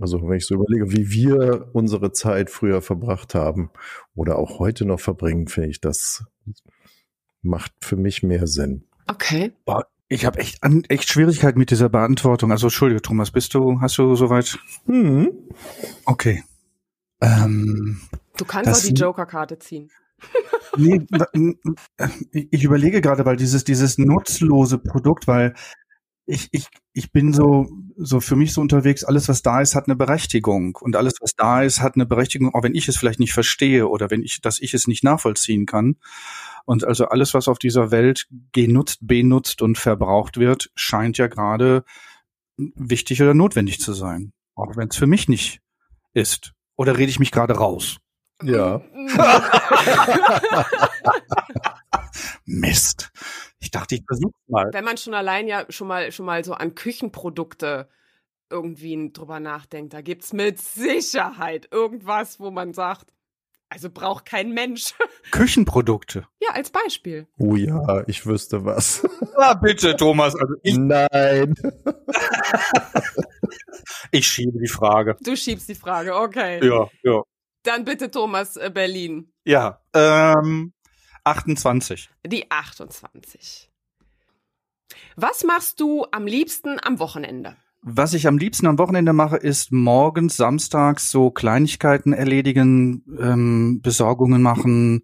Also 0.00 0.20
wenn 0.28 0.36
ich 0.36 0.46
so 0.46 0.54
überlege, 0.54 0.92
wie 0.92 1.10
wir 1.10 1.70
unsere 1.72 2.12
Zeit 2.12 2.50
früher 2.50 2.82
verbracht 2.82 3.34
haben 3.34 3.70
oder 4.14 4.38
auch 4.38 4.58
heute 4.58 4.84
noch 4.84 5.00
verbringen, 5.00 5.48
finde 5.48 5.70
ich, 5.70 5.80
das 5.80 6.24
macht 7.42 7.72
für 7.80 7.96
mich 7.96 8.22
mehr 8.22 8.46
Sinn. 8.46 8.84
Okay. 9.06 9.52
Ich 10.08 10.26
habe 10.26 10.38
echt, 10.38 10.60
echt 10.88 11.10
Schwierigkeiten 11.10 11.58
mit 11.58 11.70
dieser 11.70 11.88
Beantwortung. 11.88 12.50
Also 12.52 12.66
Entschuldige, 12.66 13.02
Thomas, 13.02 13.30
bist 13.30 13.54
du, 13.54 13.80
hast 13.80 13.98
du 13.98 14.14
soweit? 14.14 14.58
Hm. 14.86 15.30
Okay. 16.04 16.44
Ähm, 17.20 18.00
Du 18.36 18.44
kannst 18.44 18.70
auch 18.70 18.88
die 18.88 18.94
Joker-Karte 18.94 19.58
ziehen. 19.58 19.90
nee, 20.76 21.06
ich 22.32 22.64
überlege 22.64 23.00
gerade, 23.00 23.24
weil 23.24 23.36
dieses, 23.36 23.64
dieses 23.64 23.98
nutzlose 23.98 24.78
Produkt, 24.78 25.26
weil 25.26 25.54
ich, 26.26 26.48
ich, 26.52 26.68
ich 26.92 27.12
bin 27.12 27.32
so, 27.32 27.68
so 27.96 28.20
für 28.20 28.36
mich 28.36 28.52
so 28.52 28.60
unterwegs, 28.60 29.04
alles, 29.04 29.28
was 29.28 29.42
da 29.42 29.60
ist, 29.60 29.74
hat 29.74 29.86
eine 29.86 29.96
Berechtigung. 29.96 30.76
Und 30.80 30.96
alles, 30.96 31.14
was 31.20 31.34
da 31.34 31.62
ist, 31.62 31.80
hat 31.80 31.96
eine 31.96 32.06
Berechtigung, 32.06 32.54
auch 32.54 32.62
wenn 32.62 32.74
ich 32.74 32.88
es 32.88 32.96
vielleicht 32.96 33.20
nicht 33.20 33.32
verstehe 33.32 33.88
oder 33.88 34.10
wenn 34.10 34.22
ich, 34.22 34.40
dass 34.40 34.60
ich 34.60 34.74
es 34.74 34.86
nicht 34.86 35.04
nachvollziehen 35.04 35.66
kann. 35.66 35.96
Und 36.64 36.84
also 36.84 37.06
alles, 37.06 37.34
was 37.34 37.48
auf 37.48 37.58
dieser 37.58 37.90
Welt 37.90 38.26
genutzt, 38.52 39.00
benutzt 39.02 39.60
und 39.60 39.76
verbraucht 39.76 40.38
wird, 40.38 40.70
scheint 40.74 41.18
ja 41.18 41.26
gerade 41.26 41.84
wichtig 42.56 43.20
oder 43.20 43.34
notwendig 43.34 43.80
zu 43.80 43.92
sein. 43.92 44.32
Auch 44.54 44.76
wenn 44.76 44.88
es 44.88 44.96
für 44.96 45.06
mich 45.06 45.28
nicht 45.28 45.60
ist. 46.14 46.52
Oder 46.76 46.96
rede 46.96 47.10
ich 47.10 47.18
mich 47.18 47.32
gerade 47.32 47.54
raus? 47.54 47.98
Ja. 48.42 48.80
Mist. 52.46 53.10
Ich 53.58 53.70
dachte, 53.70 53.94
ich 53.94 54.02
versuch's 54.06 54.38
mal. 54.48 54.68
Wenn 54.72 54.84
man 54.84 54.98
schon 54.98 55.14
allein 55.14 55.48
ja 55.48 55.64
schon 55.70 55.88
mal 55.88 56.12
schon 56.12 56.26
mal 56.26 56.44
so 56.44 56.52
an 56.54 56.74
Küchenprodukte 56.74 57.88
irgendwie 58.50 59.10
drüber 59.12 59.40
nachdenkt, 59.40 59.94
da 59.94 60.00
gibt's 60.02 60.32
mit 60.32 60.60
Sicherheit 60.60 61.68
irgendwas, 61.72 62.38
wo 62.40 62.50
man 62.50 62.74
sagt, 62.74 63.12
Also 63.70 63.88
braucht 63.90 64.26
kein 64.26 64.52
Mensch. 64.52 64.92
Küchenprodukte. 65.32 66.28
Ja, 66.40 66.50
als 66.52 66.70
Beispiel. 66.70 67.26
Oh 67.38 67.56
ja, 67.56 68.04
ich 68.06 68.26
wüsste 68.26 68.64
was. 68.64 69.06
Ah, 69.36 69.54
bitte, 69.54 69.96
Thomas. 69.96 70.36
Also 70.36 70.54
ich, 70.62 70.76
Nein. 70.78 71.54
ich 74.12 74.26
schiebe 74.28 74.56
die 74.60 74.68
Frage. 74.68 75.16
Du 75.20 75.36
schiebst 75.36 75.68
die 75.68 75.74
Frage, 75.74 76.14
okay. 76.14 76.64
Ja, 76.64 76.88
ja. 77.02 77.20
Dann 77.64 77.84
bitte 77.84 78.10
Thomas 78.12 78.56
äh, 78.56 78.70
Berlin. 78.72 79.32
Ja, 79.44 79.80
ähm, 79.92 80.72
28. 81.24 82.10
Die 82.26 82.50
28. 82.50 83.70
Was 85.16 85.44
machst 85.44 85.80
du 85.80 86.06
am 86.12 86.26
liebsten 86.26 86.76
am 86.82 86.98
Wochenende? 86.98 87.56
Was 87.82 88.14
ich 88.14 88.26
am 88.26 88.38
liebsten 88.38 88.66
am 88.66 88.78
Wochenende 88.78 89.12
mache, 89.12 89.36
ist 89.36 89.72
morgens, 89.72 90.36
samstags 90.36 91.10
so 91.10 91.30
Kleinigkeiten 91.30 92.12
erledigen, 92.12 93.04
ähm, 93.20 93.80
Besorgungen 93.82 94.40
machen, 94.40 95.02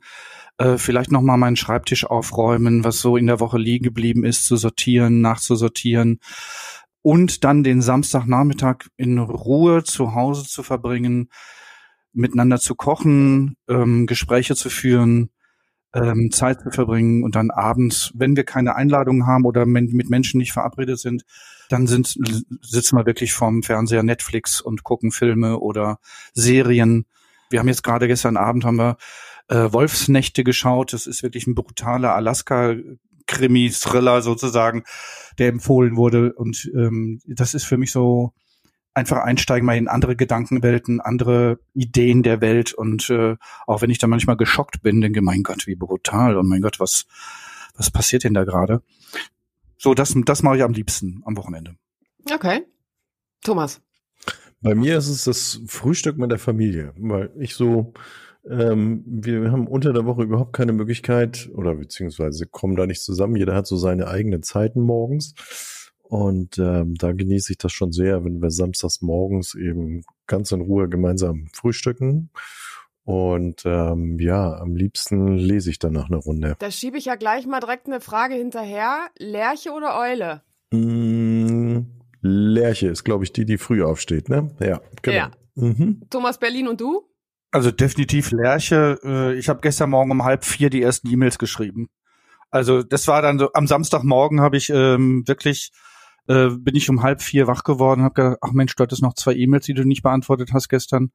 äh, 0.58 0.78
vielleicht 0.78 1.12
nochmal 1.12 1.36
meinen 1.36 1.56
Schreibtisch 1.56 2.04
aufräumen, 2.06 2.84
was 2.84 3.00
so 3.00 3.16
in 3.16 3.26
der 3.26 3.40
Woche 3.40 3.58
liegen 3.58 3.84
geblieben 3.84 4.24
ist, 4.24 4.46
zu 4.46 4.56
sortieren, 4.56 5.20
nachzusortieren 5.20 6.20
und 7.02 7.44
dann 7.44 7.62
den 7.64 7.82
Samstagnachmittag 7.82 8.88
in 8.96 9.18
Ruhe 9.18 9.84
zu 9.84 10.14
Hause 10.14 10.46
zu 10.46 10.62
verbringen, 10.62 11.30
miteinander 12.12 12.58
zu 12.58 12.74
kochen, 12.74 13.56
ähm, 13.68 14.06
Gespräche 14.06 14.54
zu 14.56 14.70
führen, 14.70 15.30
ähm, 15.94 16.30
Zeit 16.30 16.61
zu 16.61 16.70
verbringen 16.70 17.25
und 17.25 17.35
dann 17.35 17.50
abends, 17.50 18.12
wenn 18.14 18.37
wir 18.37 18.44
keine 18.44 18.76
Einladungen 18.76 19.26
haben 19.26 19.44
oder 19.44 19.66
mit 19.66 20.11
Menschen 20.11 20.38
nicht 20.38 20.52
verabredet 20.52 20.99
sind, 20.99 21.25
dann 21.68 21.87
sind, 21.87 22.18
sitzen 22.62 22.97
wir 22.97 23.06
wirklich 23.06 23.32
vorm 23.32 23.62
Fernseher 23.62 24.02
Netflix 24.02 24.61
und 24.61 24.82
gucken 24.82 25.12
Filme 25.12 25.59
oder 25.59 25.99
Serien. 26.32 27.06
Wir 27.49 27.61
haben 27.61 27.68
jetzt 27.68 27.85
gerade 27.85 28.09
gestern 28.09 28.37
Abend 28.37 28.64
haben 28.64 28.78
wir 28.78 28.97
äh, 29.49 29.73
Wolfsnächte 29.73 30.44
geschaut. 30.44 30.92
Das 30.92 31.06
ist 31.06 31.23
wirklich 31.23 31.47
ein 31.47 31.54
brutaler 31.54 32.14
Alaska 32.14 32.75
Krimi-Thriller 33.26 34.23
sozusagen, 34.23 34.85
der 35.38 35.49
empfohlen 35.49 35.97
wurde. 35.97 36.32
Und 36.32 36.70
ähm, 36.75 37.20
das 37.26 37.54
ist 37.54 37.64
für 37.64 37.76
mich 37.76 37.92
so 37.92 38.32
einfach 38.94 39.18
einsteigen 39.18 39.66
mal 39.66 39.76
in 39.76 39.88
andere 39.88 40.16
Gedankenwelten, 40.16 41.00
andere 41.00 41.59
Ideen 41.75 42.23
der 42.23 42.40
Welt. 42.40 42.73
Und 42.73 43.11
äh, 43.11 43.37
auch 43.66 43.82
wenn 43.82 43.90
ich 43.90 43.99
da 43.99 44.06
manchmal 44.06 44.37
geschockt 44.37 44.82
bin, 44.82 45.00
denke, 45.00 45.23
mein 45.23 45.42
Gott, 45.42 45.66
wie 45.66 45.76
brutal 45.76 46.37
und 46.37 46.49
mein 46.49 46.62
Gott, 46.62 46.80
was, 46.80 47.06
was 47.76 47.90
passiert 47.90 48.25
denn 48.25 48.35
da 48.35 48.44
gerade? 48.44 48.82
So, 49.78 49.94
das, 49.94 50.14
das 50.25 50.42
mache 50.42 50.56
ich 50.56 50.62
am 50.62 50.73
liebsten 50.73 51.23
am 51.25 51.37
Wochenende. 51.37 51.76
Okay. 52.30 52.62
Thomas. 53.42 53.80
Bei 54.61 54.75
mir 54.75 54.99
ist 54.99 55.09
es 55.09 55.25
das 55.25 55.61
Frühstück 55.66 56.18
mit 56.18 56.30
der 56.30 56.38
Familie, 56.38 56.92
weil 56.99 57.30
ich 57.38 57.54
so, 57.54 57.94
ähm, 58.49 59.02
wir 59.06 59.50
haben 59.50 59.66
unter 59.66 59.94
der 59.94 60.04
Woche 60.04 60.25
überhaupt 60.25 60.52
keine 60.52 60.73
Möglichkeit 60.73 61.49
oder 61.54 61.75
beziehungsweise 61.76 62.47
kommen 62.47 62.76
da 62.76 62.87
nicht 62.87 63.02
zusammen. 63.02 63.37
Jeder 63.37 63.54
hat 63.54 63.66
so 63.66 63.78
seine 63.78 64.09
eigenen 64.09 64.42
Zeiten 64.42 64.82
morgens. 64.82 65.35
Und 66.10 66.58
ähm, 66.58 66.96
da 66.96 67.12
genieße 67.12 67.52
ich 67.52 67.58
das 67.58 67.70
schon 67.70 67.92
sehr, 67.92 68.24
wenn 68.24 68.42
wir 68.42 68.50
samstags 68.50 69.00
morgens 69.00 69.54
eben 69.54 70.02
ganz 70.26 70.50
in 70.50 70.60
Ruhe 70.60 70.88
gemeinsam 70.88 71.46
frühstücken. 71.52 72.30
Und 73.04 73.62
ähm, 73.64 74.18
ja, 74.18 74.56
am 74.56 74.74
liebsten 74.74 75.36
lese 75.36 75.70
ich 75.70 75.78
danach 75.78 76.06
eine 76.06 76.16
Runde. 76.16 76.56
Da 76.58 76.72
schiebe 76.72 76.98
ich 76.98 77.04
ja 77.04 77.14
gleich 77.14 77.46
mal 77.46 77.60
direkt 77.60 77.86
eine 77.86 78.00
Frage 78.00 78.34
hinterher. 78.34 79.06
Lerche 79.18 79.70
oder 79.70 79.96
Eule? 80.00 80.42
Mm, 80.72 81.82
Lerche 82.22 82.88
ist, 82.88 83.04
glaube 83.04 83.22
ich, 83.22 83.32
die, 83.32 83.44
die 83.44 83.56
früh 83.56 83.84
aufsteht, 83.84 84.28
ne? 84.28 84.50
Ja, 84.58 84.80
genau. 85.02 85.16
Ja. 85.16 85.30
Mhm. 85.54 86.02
Thomas 86.10 86.38
Berlin 86.38 86.66
und 86.66 86.80
du? 86.80 87.04
Also 87.52 87.70
definitiv 87.70 88.32
Lerche. 88.32 88.98
Äh, 89.04 89.38
Ich 89.38 89.48
habe 89.48 89.60
gestern 89.60 89.90
Morgen 89.90 90.10
um 90.10 90.24
halb 90.24 90.44
vier 90.44 90.70
die 90.70 90.82
ersten 90.82 91.08
E-Mails 91.08 91.38
geschrieben. 91.38 91.88
Also 92.50 92.82
das 92.82 93.06
war 93.06 93.22
dann 93.22 93.38
so, 93.38 93.52
am 93.52 93.68
Samstagmorgen 93.68 94.40
habe 94.40 94.56
ich 94.56 94.70
ähm, 94.70 95.22
wirklich, 95.26 95.70
äh, 96.30 96.50
bin 96.50 96.76
ich 96.76 96.88
um 96.88 97.02
halb 97.02 97.22
vier 97.22 97.49
wach 97.49 97.64
geworden, 97.64 98.02
habe 98.02 98.14
gedacht, 98.14 98.38
ach 98.40 98.52
Mensch, 98.52 98.76
du 98.76 98.82
hattest 98.84 99.02
noch 99.02 99.14
zwei 99.14 99.34
E-Mails, 99.34 99.66
die 99.66 99.75
du 99.75 99.84
nicht 99.84 100.02
beantwortet 100.02 100.50
hast 100.52 100.68
gestern. 100.68 101.10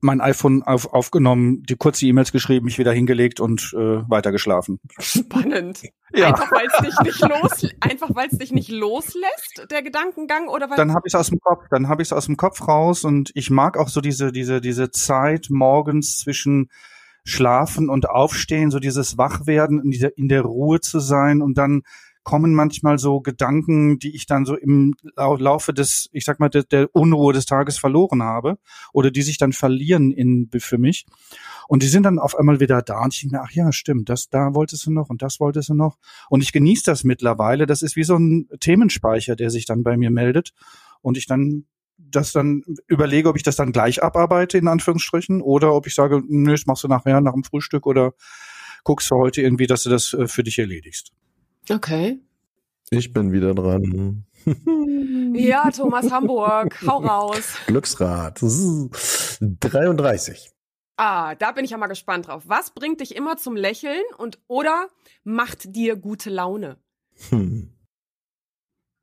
Mein 0.00 0.22
iPhone 0.22 0.62
auf, 0.62 0.94
aufgenommen, 0.94 1.62
die 1.64 1.76
kurze 1.76 2.06
E-Mails 2.06 2.32
geschrieben, 2.32 2.64
mich 2.64 2.78
wieder 2.78 2.90
hingelegt 2.90 3.38
und 3.38 3.74
äh, 3.76 4.08
weitergeschlafen. 4.08 4.80
Spannend. 4.98 5.82
Ja. 6.14 6.28
Einfach 6.28 6.50
weil 6.52 6.66
es 6.72 6.86
dich 6.86 7.00
nicht 7.00 7.20
los, 7.20 7.70
einfach 7.80 8.08
weil 8.14 8.28
es 8.32 8.38
dich 8.38 8.50
nicht 8.50 8.70
loslässt, 8.70 9.66
der 9.70 9.82
Gedankengang, 9.82 10.48
oder 10.48 10.70
weil 10.70 10.76
Dann 10.78 10.94
habe 10.94 11.02
ich 11.06 11.12
es 11.12 11.20
aus 11.20 11.28
dem 11.28 11.38
Kopf, 11.40 11.66
dann 11.70 11.88
habe 11.88 12.00
ich 12.00 12.08
es 12.08 12.12
aus 12.14 12.24
dem 12.24 12.38
Kopf 12.38 12.66
raus 12.66 13.04
und 13.04 13.30
ich 13.34 13.50
mag 13.50 13.76
auch 13.76 13.88
so 13.88 14.00
diese 14.00 14.32
diese 14.32 14.62
diese 14.62 14.90
Zeit 14.90 15.48
morgens 15.50 16.16
zwischen 16.18 16.70
Schlafen 17.24 17.90
und 17.90 18.08
Aufstehen, 18.08 18.70
so 18.70 18.78
dieses 18.78 19.18
Wachwerden, 19.18 19.82
in 19.82 19.90
der, 19.90 20.16
in 20.16 20.28
der 20.28 20.42
Ruhe 20.42 20.80
zu 20.80 20.98
sein 20.98 21.42
und 21.42 21.58
dann 21.58 21.82
kommen 22.22 22.54
manchmal 22.54 22.98
so 22.98 23.20
Gedanken, 23.20 23.98
die 23.98 24.14
ich 24.14 24.26
dann 24.26 24.44
so 24.44 24.56
im 24.56 24.94
Lau- 25.16 25.36
Laufe 25.36 25.72
des, 25.72 26.08
ich 26.12 26.24
sag 26.24 26.38
mal, 26.38 26.48
der, 26.50 26.64
der 26.64 26.88
Unruhe 26.94 27.32
des 27.32 27.46
Tages 27.46 27.78
verloren 27.78 28.22
habe 28.22 28.58
oder 28.92 29.10
die 29.10 29.22
sich 29.22 29.38
dann 29.38 29.52
verlieren 29.52 30.12
in, 30.12 30.50
für 30.58 30.78
mich. 30.78 31.06
Und 31.66 31.82
die 31.82 31.88
sind 31.88 32.02
dann 32.02 32.18
auf 32.18 32.36
einmal 32.36 32.60
wieder 32.60 32.82
da 32.82 33.02
und 33.04 33.14
ich 33.14 33.20
denke 33.20 33.36
mir, 33.36 33.42
ach 33.42 33.52
ja, 33.52 33.72
stimmt, 33.72 34.08
das, 34.08 34.28
da 34.28 34.54
wolltest 34.54 34.86
du 34.86 34.92
noch 34.92 35.08
und 35.08 35.22
das 35.22 35.40
wolltest 35.40 35.70
du 35.70 35.74
noch. 35.74 35.96
Und 36.28 36.42
ich 36.42 36.52
genieße 36.52 36.84
das 36.84 37.04
mittlerweile. 37.04 37.66
Das 37.66 37.82
ist 37.82 37.96
wie 37.96 38.04
so 38.04 38.16
ein 38.16 38.48
Themenspeicher, 38.60 39.34
der 39.36 39.50
sich 39.50 39.64
dann 39.64 39.82
bei 39.82 39.96
mir 39.96 40.10
meldet 40.10 40.52
und 41.00 41.16
ich 41.16 41.26
dann 41.26 41.64
das 41.96 42.32
dann 42.32 42.62
überlege, 42.86 43.28
ob 43.28 43.36
ich 43.36 43.42
das 43.42 43.56
dann 43.56 43.72
gleich 43.72 44.02
abarbeite, 44.02 44.56
in 44.58 44.68
Anführungsstrichen, 44.68 45.42
oder 45.42 45.74
ob 45.74 45.86
ich 45.86 45.94
sage, 45.94 46.22
nö, 46.26 46.52
das 46.52 46.66
machst 46.66 46.82
du 46.82 46.88
nachher 46.88 47.20
nach 47.20 47.34
dem 47.34 47.44
Frühstück 47.44 47.86
oder 47.86 48.14
guckst 48.84 49.10
du 49.10 49.16
heute 49.16 49.42
irgendwie, 49.42 49.66
dass 49.66 49.82
du 49.82 49.90
das 49.90 50.14
äh, 50.14 50.26
für 50.26 50.42
dich 50.42 50.58
erledigst. 50.58 51.12
Okay. 51.68 52.18
Ich 52.90 53.12
bin 53.12 53.32
wieder 53.32 53.54
dran. 53.54 54.24
Ja, 55.32 55.70
Thomas 55.70 56.10
Hamburg, 56.10 56.76
hau 56.86 56.98
raus. 56.98 57.54
Glücksrad. 57.66 58.40
33. 58.40 60.50
Ah, 60.96 61.34
da 61.36 61.52
bin 61.52 61.64
ich 61.64 61.70
ja 61.70 61.76
mal 61.76 61.86
gespannt 61.86 62.26
drauf. 62.26 62.42
Was 62.46 62.72
bringt 62.72 63.00
dich 63.00 63.14
immer 63.14 63.36
zum 63.36 63.54
Lächeln 63.54 64.02
und 64.18 64.40
oder 64.48 64.88
macht 65.22 65.76
dir 65.76 65.94
gute 65.96 66.30
Laune? 66.30 66.78
Hm. 67.28 67.72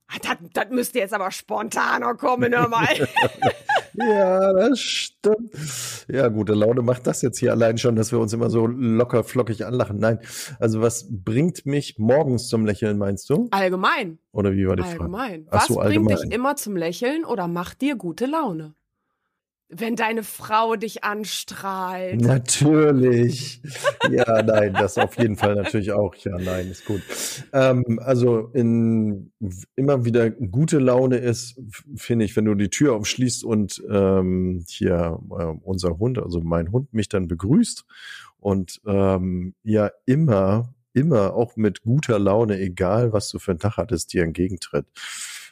Ah, 0.07 0.17
Das, 0.21 0.35
das 0.53 0.69
müsste 0.69 0.99
jetzt 0.99 1.13
aber 1.13 1.31
spontaner 1.31 2.15
kommen, 2.15 2.53
hör 2.53 2.67
mal. 2.67 2.87
Ja, 3.97 4.53
das 4.53 4.79
stimmt. 4.79 6.05
Ja, 6.07 6.27
gute 6.27 6.53
Laune 6.53 6.81
macht 6.81 7.07
das 7.07 7.21
jetzt 7.21 7.39
hier 7.39 7.51
allein 7.51 7.77
schon, 7.77 7.95
dass 7.95 8.11
wir 8.11 8.19
uns 8.19 8.31
immer 8.31 8.49
so 8.49 8.67
locker 8.67 9.23
flockig 9.23 9.65
anlachen. 9.65 9.97
Nein, 9.97 10.19
also 10.59 10.81
was 10.81 11.07
bringt 11.09 11.65
mich 11.65 11.95
morgens 11.97 12.47
zum 12.47 12.65
Lächeln, 12.65 12.97
meinst 12.97 13.29
du? 13.29 13.47
Allgemein. 13.51 14.19
Oder 14.31 14.53
wie 14.53 14.67
war 14.67 14.75
die 14.75 14.83
Frage? 14.83 14.99
Allgemein. 14.99 15.47
Was 15.49 15.67
so, 15.67 15.75
bringt 15.75 15.87
allgemein. 15.87 16.15
dich 16.17 16.31
immer 16.31 16.55
zum 16.55 16.75
Lächeln 16.75 17.25
oder 17.25 17.47
macht 17.47 17.81
dir 17.81 17.95
gute 17.95 18.27
Laune? 18.27 18.75
Wenn 19.69 19.97
deine 19.97 20.23
Frau 20.23 20.77
dich 20.77 21.03
anstrahlt. 21.03 22.21
Natürlich. 22.21 23.61
Ja, 24.09 24.41
nein, 24.41 24.73
das 24.73 24.97
auf 24.97 25.17
jeden 25.17 25.35
Fall 25.35 25.55
natürlich 25.55 25.91
auch. 25.91 26.15
Ja, 26.15 26.37
nein, 26.37 26.71
ist 26.71 26.85
gut. 26.85 27.01
Ähm, 27.51 27.99
also 28.01 28.49
in 28.53 29.33
immer 29.75 30.05
wieder 30.05 30.29
gute 30.29 30.79
Laune 30.79 31.17
ist, 31.17 31.59
finde 31.95 32.23
ich, 32.23 32.35
wenn 32.37 32.45
du 32.45 32.55
die 32.55 32.69
Tür 32.69 32.95
aufschließt 32.95 33.43
und 33.43 33.83
ähm, 33.89 34.63
hier 34.69 35.19
äh, 35.37 35.43
unser 35.63 35.99
Hund, 35.99 36.17
also 36.19 36.39
mein 36.39 36.71
Hund, 36.71 36.93
mich 36.93 37.09
dann 37.09 37.27
begrüßt 37.27 37.85
und 38.39 38.79
ähm, 38.87 39.53
ja 39.63 39.91
immer, 40.05 40.73
immer 40.93 41.33
auch 41.33 41.57
mit 41.57 41.81
guter 41.81 42.19
Laune, 42.19 42.57
egal 42.57 43.11
was 43.11 43.29
du 43.29 43.39
für 43.39 43.51
einen 43.51 43.59
Tag 43.59 43.75
hattest, 43.75 44.13
dir 44.13 44.23
entgegentritt. 44.23 44.85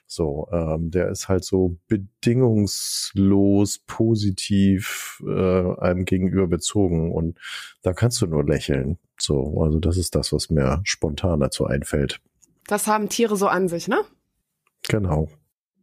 So, 0.07 0.47
ähm, 0.51 0.91
der 0.91 1.09
ist 1.09 1.27
halt 1.29 1.43
so 1.43 1.77
bedingungslos 1.87 3.79
positiv 3.87 5.23
äh, 5.25 5.75
einem 5.79 6.05
gegenüber 6.05 6.47
bezogen 6.47 7.11
und 7.11 7.39
da 7.81 7.93
kannst 7.93 8.21
du 8.21 8.27
nur 8.27 8.45
lächeln. 8.45 8.99
So, 9.19 9.61
also 9.61 9.79
das 9.79 9.97
ist 9.97 10.15
das, 10.15 10.31
was 10.31 10.49
mir 10.49 10.81
spontan 10.83 11.39
dazu 11.39 11.65
einfällt. 11.65 12.21
Das 12.67 12.87
haben 12.87 13.09
Tiere 13.09 13.35
so 13.35 13.47
an 13.47 13.67
sich, 13.67 13.87
ne? 13.87 13.97
Genau. 14.87 15.29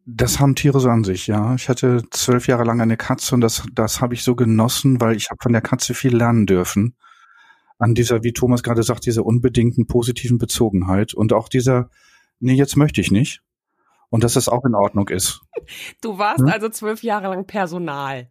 Das 0.05 0.41
haben 0.41 0.55
Tiere 0.55 0.81
so 0.81 0.89
an 0.89 1.05
sich, 1.05 1.27
ja. 1.27 1.55
Ich 1.55 1.69
hatte 1.69 2.03
zwölf 2.11 2.47
Jahre 2.49 2.65
lang 2.65 2.81
eine 2.81 2.97
Katze 2.97 3.35
und 3.35 3.41
das, 3.41 3.65
das 3.73 4.01
habe 4.01 4.15
ich 4.15 4.23
so 4.23 4.35
genossen, 4.35 5.01
weil 5.01 5.17
ich 5.17 5.31
habe 5.31 5.39
von 5.41 5.53
der 5.53 5.63
Katze 5.63 5.95
viel 5.95 6.17
lernen 6.17 6.47
dürfen. 6.47 6.97
An 7.79 7.95
dieser, 7.95 8.23
wie 8.23 8.33
Thomas 8.33 8.63
gerade 8.63 8.83
sagt, 8.83 9.07
dieser 9.07 9.25
unbedingten 9.25 9.87
positiven 9.87 10.39
Bezogenheit 10.39 11.15
und 11.15 11.33
auch 11.33 11.49
dieser, 11.49 11.91
nee, 12.39 12.55
jetzt 12.55 12.77
möchte 12.77 13.01
ich 13.01 13.11
nicht. 13.11 13.43
Und 14.13 14.23
dass 14.23 14.37
es 14.37 14.49
auch 14.49 14.65
in 14.67 14.75
Ordnung 14.75 15.09
ist. 15.09 15.41
Du 16.03 16.19
warst 16.19 16.41
Hm? 16.41 16.49
also 16.49 16.69
zwölf 16.69 17.03
Jahre 17.03 17.29
lang 17.29 17.47
Personal. 17.47 18.29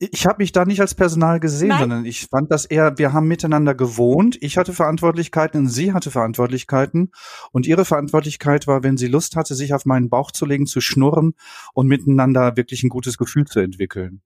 Ich 0.00 0.26
habe 0.26 0.36
mich 0.38 0.52
da 0.52 0.64
nicht 0.64 0.80
als 0.80 0.94
Personal 0.94 1.40
gesehen, 1.40 1.68
Nein. 1.70 1.78
sondern 1.80 2.04
ich 2.04 2.26
fand 2.26 2.50
das 2.50 2.64
eher, 2.64 2.98
wir 2.98 3.12
haben 3.12 3.26
miteinander 3.28 3.74
gewohnt. 3.74 4.36
Ich 4.40 4.56
hatte 4.58 4.72
Verantwortlichkeiten 4.72 5.60
und 5.60 5.68
sie 5.68 5.92
hatte 5.92 6.10
Verantwortlichkeiten. 6.10 7.12
Und 7.52 7.66
ihre 7.66 7.84
Verantwortlichkeit 7.84 8.66
war, 8.66 8.82
wenn 8.82 8.96
sie 8.96 9.06
Lust 9.06 9.36
hatte, 9.36 9.54
sich 9.54 9.74
auf 9.74 9.86
meinen 9.86 10.08
Bauch 10.08 10.32
zu 10.32 10.44
legen, 10.44 10.66
zu 10.66 10.80
schnurren 10.80 11.34
und 11.72 11.86
miteinander 11.86 12.56
wirklich 12.56 12.82
ein 12.82 12.90
gutes 12.90 13.16
Gefühl 13.16 13.46
zu 13.46 13.60
entwickeln. 13.60 14.22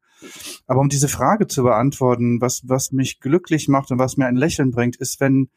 Aber 0.66 0.80
um 0.80 0.88
diese 0.88 1.08
Frage 1.08 1.46
zu 1.46 1.62
beantworten, 1.62 2.40
was, 2.40 2.62
was 2.64 2.92
mich 2.92 3.20
glücklich 3.20 3.68
macht 3.68 3.90
und 3.90 3.98
was 3.98 4.16
mir 4.16 4.26
ein 4.26 4.36
Lächeln 4.36 4.70
bringt, 4.70 4.96
ist, 4.96 5.20
wenn 5.20 5.50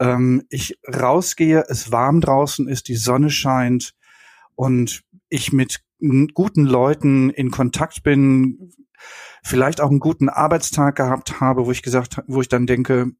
ähm, 0.00 0.44
ich 0.48 0.78
rausgehe, 0.86 1.64
es 1.68 1.92
warm 1.92 2.20
draußen 2.20 2.68
ist, 2.68 2.88
die 2.88 2.96
Sonne 2.96 3.30
scheint 3.30 3.94
und 4.60 5.04
ich 5.30 5.54
mit 5.54 5.80
guten 6.34 6.66
Leuten 6.66 7.30
in 7.30 7.50
Kontakt 7.50 8.02
bin, 8.02 8.70
vielleicht 9.42 9.80
auch 9.80 9.88
einen 9.88 10.00
guten 10.00 10.28
Arbeitstag 10.28 10.96
gehabt 10.96 11.40
habe, 11.40 11.64
wo 11.64 11.72
ich 11.72 11.82
gesagt, 11.82 12.22
wo 12.26 12.42
ich 12.42 12.48
dann 12.48 12.66
denke, 12.66 13.12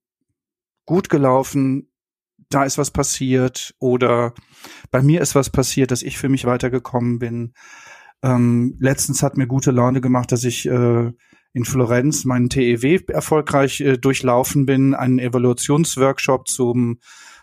gut 0.84 1.08
gelaufen, 1.08 1.90
da 2.50 2.64
ist 2.64 2.76
was 2.76 2.90
passiert 2.90 3.74
oder 3.78 4.34
bei 4.90 5.00
mir 5.00 5.22
ist 5.22 5.34
was 5.34 5.48
passiert, 5.48 5.92
dass 5.92 6.02
ich 6.02 6.18
für 6.18 6.28
mich 6.28 6.44
weitergekommen 6.44 7.18
bin. 7.18 7.54
Ähm, 8.22 8.76
letztens 8.78 9.22
hat 9.22 9.38
mir 9.38 9.46
gute 9.46 9.70
Laune 9.70 10.02
gemacht, 10.02 10.32
dass 10.32 10.44
ich 10.44 10.66
äh, 10.66 11.10
in 11.54 11.64
Florenz 11.64 12.26
meinen 12.26 12.50
TEW 12.50 13.00
erfolgreich 13.08 13.80
äh, 13.80 13.96
durchlaufen 13.96 14.66
bin, 14.66 14.94
einen 14.94 15.18
Evaluationsworkshop 15.18 16.48
zum 16.48 16.98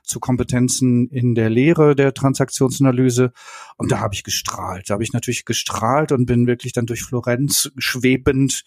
zu 0.08 0.20
Kompetenzen 0.20 1.10
in 1.10 1.36
der 1.36 1.50
Lehre 1.50 1.96
der 1.96 2.14
Transaktionsanalyse. 2.14 3.32
Und 3.78 3.92
da 3.92 4.00
habe 4.00 4.14
ich 4.16 4.24
gestrahlt. 4.24 4.90
Da 4.90 4.94
habe 4.96 5.04
ich 5.04 5.14
natürlich 5.14 5.46
gestrahlt 5.46 6.12
und 6.12 6.26
bin 6.26 6.48
wirklich 6.48 6.74
dann 6.74 6.86
durch 6.86 7.04
Florenz 7.04 7.70
schwebend 7.78 8.64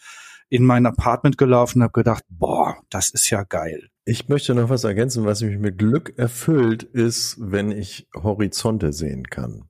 in 0.48 0.64
mein 0.64 0.84
Apartment 0.86 1.38
gelaufen 1.38 1.78
und 1.78 1.84
habe 1.84 1.92
gedacht, 1.92 2.24
boah, 2.28 2.76
das 2.90 3.10
ist 3.10 3.30
ja 3.30 3.44
geil. 3.44 3.88
Ich 4.04 4.28
möchte 4.28 4.54
noch 4.54 4.68
was 4.68 4.82
ergänzen, 4.84 5.24
was 5.24 5.42
mich 5.42 5.58
mit 5.58 5.78
Glück 5.78 6.12
erfüllt, 6.18 6.82
ist, 6.82 7.36
wenn 7.38 7.70
ich 7.70 8.08
Horizonte 8.14 8.92
sehen 8.92 9.24
kann. 9.24 9.68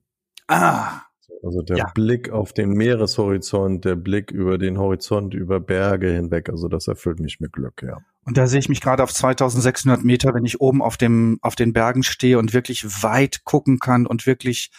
Ah, 0.48 1.02
Also 1.42 1.62
der 1.62 1.76
Ja. 1.78 1.90
Blick 1.94 2.30
auf 2.30 2.52
den 2.52 2.70
Meereshorizont, 2.72 3.84
der 3.84 3.96
Blick 3.96 4.30
über 4.30 4.58
den 4.58 4.78
Horizont, 4.78 5.32
über 5.34 5.58
Berge 5.60 6.10
hinweg, 6.12 6.48
also 6.50 6.68
das 6.68 6.86
erfüllt 6.86 7.18
mich 7.20 7.40
mit 7.40 7.52
Glück, 7.52 7.82
ja. 7.82 7.98
Und 8.24 8.36
da 8.36 8.46
sehe 8.46 8.58
ich 8.58 8.68
mich 8.68 8.80
gerade 8.80 9.02
auf 9.02 9.12
2600 9.12 10.04
Meter, 10.04 10.34
wenn 10.34 10.44
ich 10.44 10.60
oben 10.60 10.82
auf 10.82 10.96
dem, 10.96 11.38
auf 11.40 11.56
den 11.56 11.72
Bergen 11.72 12.02
stehe 12.02 12.38
und 12.38 12.52
wirklich 12.52 13.02
weit 13.02 13.44
gucken 13.44 13.78
kann 13.78 14.06
und 14.06 14.26
wirklich 14.26 14.70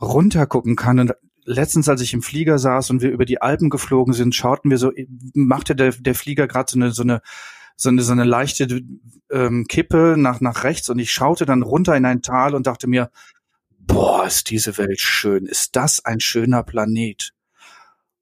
runter 0.00 0.46
gucken 0.46 0.76
kann. 0.76 1.00
Und 1.00 1.14
letztens, 1.44 1.88
als 1.88 2.00
ich 2.00 2.14
im 2.14 2.22
Flieger 2.22 2.58
saß 2.58 2.90
und 2.90 3.02
wir 3.02 3.10
über 3.10 3.24
die 3.24 3.42
Alpen 3.42 3.70
geflogen 3.70 4.14
sind, 4.14 4.34
schauten 4.34 4.70
wir 4.70 4.78
so, 4.78 4.92
machte 5.34 5.74
der, 5.74 5.92
der 5.92 6.14
Flieger 6.14 6.46
gerade 6.46 6.70
so 6.70 6.78
eine, 6.78 6.92
so 6.92 7.02
eine, 7.02 7.22
so 7.76 7.88
eine, 7.88 8.02
so 8.02 8.12
eine 8.12 8.24
leichte 8.24 8.82
ähm, 9.30 9.66
Kippe 9.68 10.14
nach, 10.16 10.40
nach 10.40 10.62
rechts 10.64 10.88
und 10.90 10.98
ich 10.98 11.12
schaute 11.12 11.44
dann 11.46 11.62
runter 11.62 11.96
in 11.96 12.04
ein 12.04 12.22
Tal 12.22 12.54
und 12.54 12.66
dachte 12.66 12.86
mir, 12.86 13.10
boah, 13.78 14.26
ist 14.26 14.50
diese 14.50 14.78
Welt 14.78 15.00
schön. 15.00 15.46
Ist 15.46 15.76
das 15.76 16.04
ein 16.04 16.20
schöner 16.20 16.62
Planet? 16.62 17.32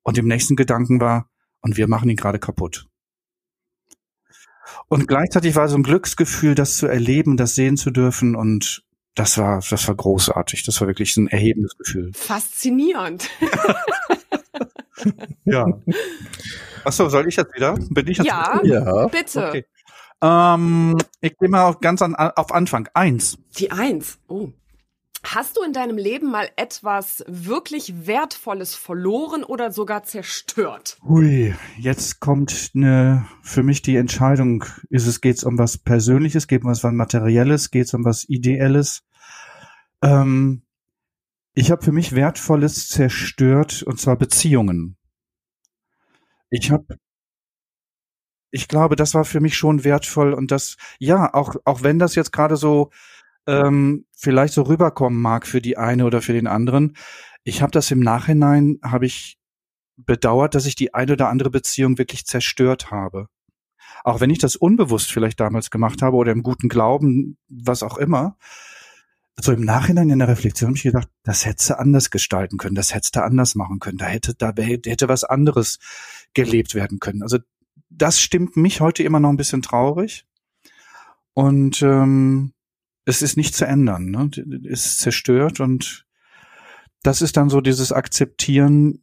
Und 0.03 0.19
im 0.19 0.27
nächsten 0.27 0.57
Gedanken 0.57 1.01
war, 1.01 1.29
und 1.61 1.77
wir 1.77 1.87
machen 1.87 2.11
ihn 2.11 2.17
gerade 2.17 2.41
kaputt. 2.41 2.89
Und 4.89 5.09
gleichzeitig 5.09 5.55
war 5.57 5.69
so 5.69 5.77
ein 5.77 5.83
Glücksgefühl, 5.83 6.55
das 6.55 6.77
zu 6.77 6.87
erleben, 6.87 7.37
das 7.37 7.55
sehen 7.55 7.77
zu 7.77 7.91
dürfen 7.91 8.37
und 8.37 8.85
das 9.15 9.37
war, 9.39 9.63
das 9.69 9.87
war 9.89 9.95
großartig. 9.95 10.65
Das 10.65 10.81
war 10.81 10.89
wirklich 10.89 11.17
ein 11.17 11.27
erhebendes 11.29 11.77
Gefühl. 11.77 12.11
Faszinierend. 12.15 13.29
Ja. 15.45 15.67
Achso, 16.85 17.09
soll 17.09 17.27
ich 17.29 17.37
jetzt 17.37 17.55
wieder? 17.55 17.75
Bin 17.91 18.07
ich 18.07 18.19
jetzt 18.19 18.27
Ja, 18.27 18.61
Ja. 18.63 19.07
bitte. 19.09 19.49
Okay. 19.49 19.65
Ähm, 20.23 20.97
ich 21.21 21.37
gehe 21.37 21.49
mal 21.49 21.65
auf, 21.65 21.81
ganz 21.81 22.03
an, 22.03 22.15
auf 22.15 22.53
Anfang. 22.53 22.89
Eins. 22.95 23.37
Die 23.59 23.73
Eins. 23.73 24.19
Oh. 24.29 24.51
Hast 25.25 25.57
du 25.57 25.63
in 25.63 25.73
deinem 25.73 25.99
Leben 25.99 26.31
mal 26.31 26.51
etwas 26.57 27.25
wirklich 27.29 28.07
Wertvolles 28.07 28.75
verloren 28.75 29.45
oder 29.45 29.71
sogar 29.71 30.03
zerstört? 30.03 30.99
Hui, 31.05 31.55
jetzt 31.79 32.19
kommt 32.19 32.73
eine, 32.75 33.27
für 33.41 33.63
mich 33.63 33.83
die 33.83 33.97
Entscheidung, 33.97 34.65
ist 34.91 35.07
es, 35.07 35.21
geht's 35.21 35.45
um 35.45 35.59
was 35.59 35.79
Persönliches, 35.79 36.49
geht 36.49 36.65
um 36.65 36.71
was 36.71 36.83
Materielles, 36.83 37.71
geht's 37.71 37.95
um 37.95 38.05
was 38.05 38.29
Ideelles? 38.29 39.05
Ähm, 40.03 40.63
ich 41.55 41.71
habe 41.71 41.85
für 41.85 41.93
mich 41.93 42.15
Wertvolles 42.15 42.89
zerstört, 42.89 43.85
und 43.85 44.01
zwar 44.01 44.17
Beziehungen. 44.17 44.97
Ich 46.51 46.73
habe, 46.73 46.99
ich 48.51 48.67
glaube, 48.67 48.97
das 48.97 49.15
war 49.15 49.25
für 49.25 49.41
mich 49.41 49.57
schon 49.57 49.85
wertvoll 49.85 50.35
und 50.35 50.51
das, 50.51 50.77
ja, 50.99 51.33
auch, 51.33 51.55
auch 51.65 51.85
wenn 51.85 52.01
das 52.01 52.17
jetzt 52.17 52.33
gerade 52.33 52.57
so 52.57 52.91
ähm, 53.47 54.07
vielleicht 54.17 54.55
so 54.55 54.63
rüberkommen 54.63 55.21
mag 55.21 55.47
für 55.47 55.61
die 55.61 55.77
eine 55.77 56.05
oder 56.05 56.23
für 56.23 56.33
den 56.33 56.47
anderen, 56.47 56.97
ich 57.45 57.63
habe 57.63 57.73
das 57.73 57.91
im 57.91 58.01
Nachhinein, 58.01 58.79
habe 58.83 59.07
ich 59.07 59.39
bedauert, 59.97 60.55
dass 60.55 60.67
ich 60.67 60.75
die 60.75 60.95
eine 60.95 61.13
oder 61.13 61.29
andere 61.29 61.51
Beziehung 61.51 61.99
wirklich 61.99 62.25
zerstört 62.27 62.91
habe. 62.91 63.29
Auch 64.05 64.21
wenn 64.21 64.31
ich 64.31 64.39
das 64.39 64.57
unbewusst 64.57 65.13
vielleicht 65.13 65.41
damals 65.41 65.71
gemacht 65.71 66.03
habe 66.03 66.17
oder 66.17 66.33
im 66.33 66.43
guten 66.43 66.69
Glauben, 66.69 67.37
was 67.49 67.83
auch 67.83 67.99
immer. 67.99 68.37
So 69.41 69.53
im 69.53 69.65
Nachhinein 69.65 70.11
in 70.11 70.19
der 70.19 70.29
Reflexion 70.29 70.69
habe 70.69 70.77
ich 70.77 70.83
gedacht, 70.83 71.09
das 71.23 71.47
hättest 71.47 71.71
du 71.71 71.79
anders 71.79 72.11
gestalten 72.11 72.59
können, 72.59 72.75
das 72.75 72.95
hättest 72.95 73.17
du 73.17 73.23
anders 73.23 73.55
machen 73.55 73.79
können, 73.79 73.99
da 73.99 74.07
hätte, 74.07 74.35
da 74.35 74.53
hätte 74.55 75.09
was 75.09 75.25
anderes 75.25 75.79
gelebt 76.35 76.75
werden 76.75 77.01
können. 77.01 77.23
Also 77.23 77.39
das 77.89 78.21
stimmt 78.21 78.57
mich 78.57 78.81
heute 78.81 79.03
immer 79.03 79.21
noch 79.21 79.31
ein 79.31 79.37
bisschen 79.37 79.63
traurig. 79.63 80.27
Und 81.35 81.81
ähm, 81.83 82.53
es 83.05 83.23
ist 83.23 83.37
nicht 83.37 83.55
zu 83.55 83.67
ändern. 83.67 84.11
Ne? 84.11 84.31
Es 84.69 84.87
ist 84.87 85.01
zerstört 85.01 85.61
und 85.61 86.07
das 87.03 87.23
ist 87.23 87.37
dann 87.37 87.49
so 87.49 87.61
dieses 87.61 87.93
Akzeptieren, 87.93 89.03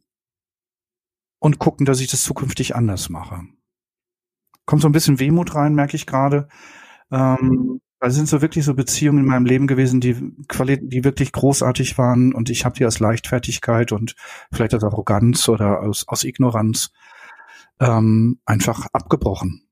und 1.40 1.58
gucken, 1.58 1.86
dass 1.86 2.00
ich 2.00 2.08
das 2.08 2.22
zukünftig 2.22 2.76
anders 2.76 3.08
mache. 3.08 3.40
Kommt 4.66 4.82
so 4.82 4.88
ein 4.88 4.92
bisschen 4.92 5.18
Wehmut 5.18 5.54
rein, 5.56 5.74
merke 5.74 5.96
ich 5.96 6.06
gerade. 6.06 6.46
Ähm, 7.10 7.80
also 7.98 8.16
sind 8.16 8.28
so 8.28 8.40
wirklich 8.40 8.64
so 8.64 8.74
Beziehungen 8.74 9.18
in 9.18 9.24
meinem 9.26 9.46
Leben 9.46 9.66
gewesen, 9.66 10.00
die 10.00 10.14
die 10.14 11.04
wirklich 11.04 11.32
großartig 11.32 11.98
waren 11.98 12.32
und 12.32 12.48
ich 12.48 12.64
habe 12.64 12.76
die 12.76 12.86
aus 12.86 13.00
Leichtfertigkeit 13.00 13.92
und 13.92 14.14
vielleicht 14.52 14.74
aus 14.74 14.84
Arroganz 14.84 15.48
oder 15.48 15.80
aus, 15.80 16.06
aus 16.08 16.24
Ignoranz 16.24 16.92
ähm, 17.78 18.40
einfach 18.46 18.86
abgebrochen, 18.92 19.68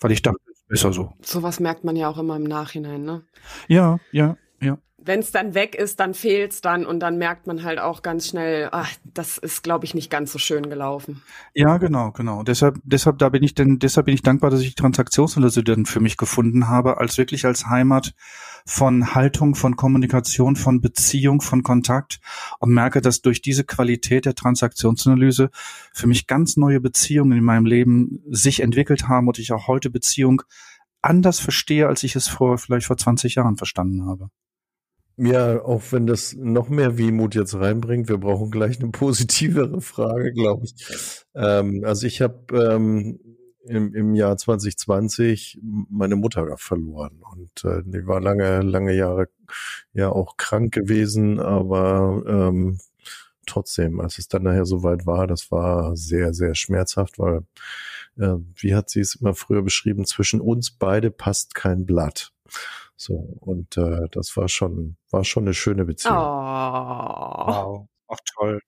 weil 0.00 0.12
ich 0.12 0.22
dachte, 0.22 0.38
besser 0.68 0.92
so. 0.92 1.12
Sowas 1.22 1.60
merkt 1.60 1.84
man 1.84 1.96
ja 1.96 2.08
auch 2.08 2.18
immer 2.18 2.36
im 2.36 2.44
Nachhinein, 2.44 3.04
ne? 3.04 3.22
Ja, 3.68 3.98
ja, 4.12 4.36
ja. 4.60 4.78
Wenn 5.06 5.20
es 5.20 5.30
dann 5.30 5.54
weg 5.54 5.76
ist, 5.76 6.00
dann 6.00 6.14
fehlt's 6.14 6.60
dann 6.60 6.84
und 6.84 6.98
dann 6.98 7.16
merkt 7.16 7.46
man 7.46 7.62
halt 7.62 7.78
auch 7.78 8.02
ganz 8.02 8.26
schnell, 8.26 8.68
ach, 8.72 8.90
das 9.04 9.38
ist, 9.38 9.62
glaube 9.62 9.84
ich, 9.84 9.94
nicht 9.94 10.10
ganz 10.10 10.32
so 10.32 10.38
schön 10.38 10.68
gelaufen. 10.68 11.22
Ja, 11.54 11.78
genau, 11.78 12.10
genau. 12.10 12.42
Deshalb, 12.42 12.78
deshalb, 12.82 13.18
da 13.18 13.28
bin 13.28 13.44
ich 13.44 13.54
denn, 13.54 13.78
deshalb 13.78 14.06
bin 14.06 14.14
ich 14.14 14.22
dankbar, 14.22 14.50
dass 14.50 14.60
ich 14.60 14.70
die 14.70 14.74
Transaktionslöse 14.74 15.62
dann 15.62 15.86
für 15.86 16.00
mich 16.00 16.16
gefunden 16.16 16.68
habe, 16.68 16.98
als 16.98 17.18
wirklich 17.18 17.44
als 17.46 17.66
Heimat 17.66 18.14
von 18.66 19.14
Haltung, 19.14 19.54
von 19.54 19.76
Kommunikation, 19.76 20.56
von 20.56 20.80
Beziehung, 20.80 21.40
von 21.40 21.62
Kontakt 21.62 22.20
und 22.58 22.74
merke, 22.74 23.00
dass 23.00 23.22
durch 23.22 23.40
diese 23.40 23.62
Qualität 23.62 24.26
der 24.26 24.34
Transaktionsanalyse 24.34 25.50
für 25.92 26.06
mich 26.08 26.26
ganz 26.26 26.56
neue 26.56 26.80
Beziehungen 26.80 27.38
in 27.38 27.44
meinem 27.44 27.64
Leben 27.64 28.24
sich 28.28 28.60
entwickelt 28.60 29.06
haben 29.06 29.28
und 29.28 29.38
ich 29.38 29.52
auch 29.52 29.68
heute 29.68 29.88
Beziehung 29.88 30.42
anders 31.00 31.38
verstehe, 31.38 31.86
als 31.86 32.02
ich 32.02 32.16
es 32.16 32.26
vor, 32.26 32.58
vielleicht 32.58 32.86
vor 32.86 32.96
20 32.96 33.36
Jahren 33.36 33.56
verstanden 33.56 34.04
habe. 34.06 34.30
Ja, 35.18 35.62
auch 35.62 35.82
wenn 35.92 36.06
das 36.06 36.34
noch 36.34 36.68
mehr 36.68 36.98
Wehmut 36.98 37.34
jetzt 37.34 37.54
reinbringt, 37.54 38.08
wir 38.08 38.18
brauchen 38.18 38.50
gleich 38.50 38.78
eine 38.80 38.90
positivere 38.92 39.80
Frage, 39.80 40.32
glaube 40.32 40.64
ich. 40.66 40.74
Ähm, 41.34 41.82
also 41.84 42.06
ich 42.06 42.20
habe 42.20 42.44
ähm, 42.52 43.18
im, 43.64 43.94
im 43.94 44.14
Jahr 44.14 44.36
2020 44.36 45.58
meine 45.62 46.16
Mutter 46.16 46.56
verloren 46.58 47.22
und 47.32 47.64
äh, 47.64 47.82
die 47.84 48.06
war 48.06 48.20
lange, 48.20 48.60
lange 48.60 48.94
Jahre 48.94 49.28
ja 49.94 50.10
auch 50.10 50.36
krank 50.36 50.74
gewesen, 50.74 51.40
aber 51.40 52.22
ähm, 52.26 52.78
trotzdem, 53.46 54.00
als 54.00 54.18
es 54.18 54.28
dann 54.28 54.42
nachher 54.42 54.66
soweit 54.66 55.06
war, 55.06 55.26
das 55.26 55.50
war 55.50 55.96
sehr, 55.96 56.34
sehr 56.34 56.54
schmerzhaft, 56.54 57.18
weil, 57.18 57.42
äh, 58.18 58.34
wie 58.56 58.74
hat 58.74 58.90
sie 58.90 59.00
es 59.00 59.14
immer 59.16 59.34
früher 59.34 59.62
beschrieben, 59.62 60.04
zwischen 60.04 60.40
uns 60.40 60.70
beide 60.70 61.10
passt 61.10 61.54
kein 61.54 61.86
Blatt. 61.86 62.32
So, 62.96 63.14
und 63.40 63.76
äh, 63.76 64.08
das 64.12 64.36
war 64.36 64.48
schon, 64.48 64.96
war 65.10 65.24
schon 65.24 65.44
eine 65.44 65.54
schöne 65.54 65.82
Oh. 65.82 65.86
Beziehung. 65.86 66.16
Wow. 66.16 67.88
Ach 68.08 68.18
toll. 68.38 68.60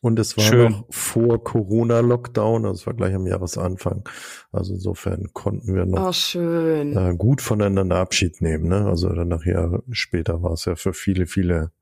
Und 0.00 0.18
es 0.18 0.36
war 0.36 0.44
Schön. 0.44 0.72
noch 0.72 0.86
vor 0.90 1.42
Corona-Lockdown, 1.42 2.66
also 2.66 2.80
es 2.80 2.86
war 2.86 2.92
gleich 2.94 3.14
am 3.14 3.26
Jahresanfang. 3.26 4.06
Also 4.52 4.74
insofern 4.74 5.32
konnten 5.32 5.74
wir 5.74 5.86
noch 5.86 6.08
Oh, 6.08 6.12
schön. 6.12 6.94
äh, 6.96 7.14
gut 7.16 7.40
voneinander 7.40 7.96
Abschied 7.96 8.42
nehmen. 8.42 8.68
Ne? 8.68 8.84
Also 8.86 9.08
dann 9.08 9.28
nachher 9.28 9.82
später 9.92 10.42
war 10.42 10.52
es 10.52 10.66
ja 10.66 10.76
für 10.76 10.92
viele, 10.92 11.26
viele 11.26 11.72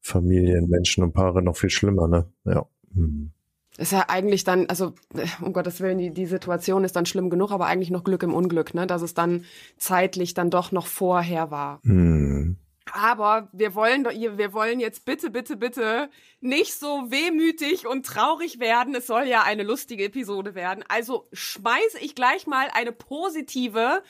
Familien, 0.00 0.68
Menschen 0.68 1.02
und 1.04 1.12
Paare 1.12 1.42
noch 1.42 1.56
viel 1.56 1.70
schlimmer. 1.70 2.06
Ne? 2.08 2.30
Ja. 2.44 2.66
Hm. 2.94 3.32
Ist 3.78 3.92
ja 3.92 4.06
eigentlich 4.08 4.44
dann, 4.44 4.66
also 4.66 4.94
äh, 5.14 5.26
um 5.40 5.52
Gottes 5.52 5.80
Willen, 5.80 5.98
die, 5.98 6.12
die 6.12 6.26
Situation 6.26 6.84
ist 6.84 6.96
dann 6.96 7.06
schlimm 7.06 7.28
genug, 7.28 7.50
aber 7.50 7.66
eigentlich 7.66 7.90
noch 7.90 8.04
Glück 8.04 8.22
im 8.22 8.34
Unglück, 8.34 8.74
ne? 8.74 8.86
Dass 8.86 9.02
es 9.02 9.12
dann 9.14 9.44
zeitlich 9.76 10.34
dann 10.34 10.50
doch 10.50 10.72
noch 10.72 10.86
vorher 10.86 11.50
war. 11.50 11.80
Hm. 11.82 12.56
Aber 12.92 13.48
wir 13.52 13.74
wollen 13.74 14.04
doch, 14.04 14.12
wir 14.12 14.52
wollen 14.52 14.80
jetzt 14.80 15.04
bitte, 15.04 15.30
bitte, 15.30 15.56
bitte 15.56 16.08
nicht 16.40 16.74
so 16.74 17.10
wehmütig 17.10 17.86
und 17.86 18.06
traurig 18.06 18.60
werden. 18.60 18.94
Es 18.94 19.08
soll 19.08 19.24
ja 19.24 19.42
eine 19.42 19.64
lustige 19.64 20.04
Episode 20.04 20.54
werden. 20.54 20.84
Also 20.88 21.28
schmeiße 21.32 21.98
ich 22.00 22.14
gleich 22.14 22.46
mal 22.46 22.68
eine 22.72 22.92
positive 22.92 24.02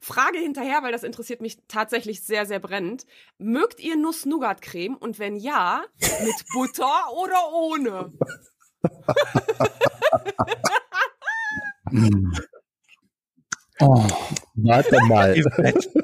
Frage 0.00 0.38
hinterher, 0.38 0.82
weil 0.82 0.92
das 0.92 1.02
interessiert 1.02 1.40
mich 1.40 1.58
tatsächlich 1.66 2.22
sehr, 2.22 2.46
sehr 2.46 2.60
brennend. 2.60 3.04
Mögt 3.38 3.80
ihr 3.80 3.96
Nuss-Nougat-Creme? 3.96 4.96
Und 4.96 5.18
wenn 5.18 5.36
ja, 5.36 5.82
mit 6.00 6.44
Butter 6.52 7.12
oder 7.16 7.52
ohne? 7.52 8.12
Oh, 13.80 14.06
warte 14.54 14.96
mal. 15.08 15.34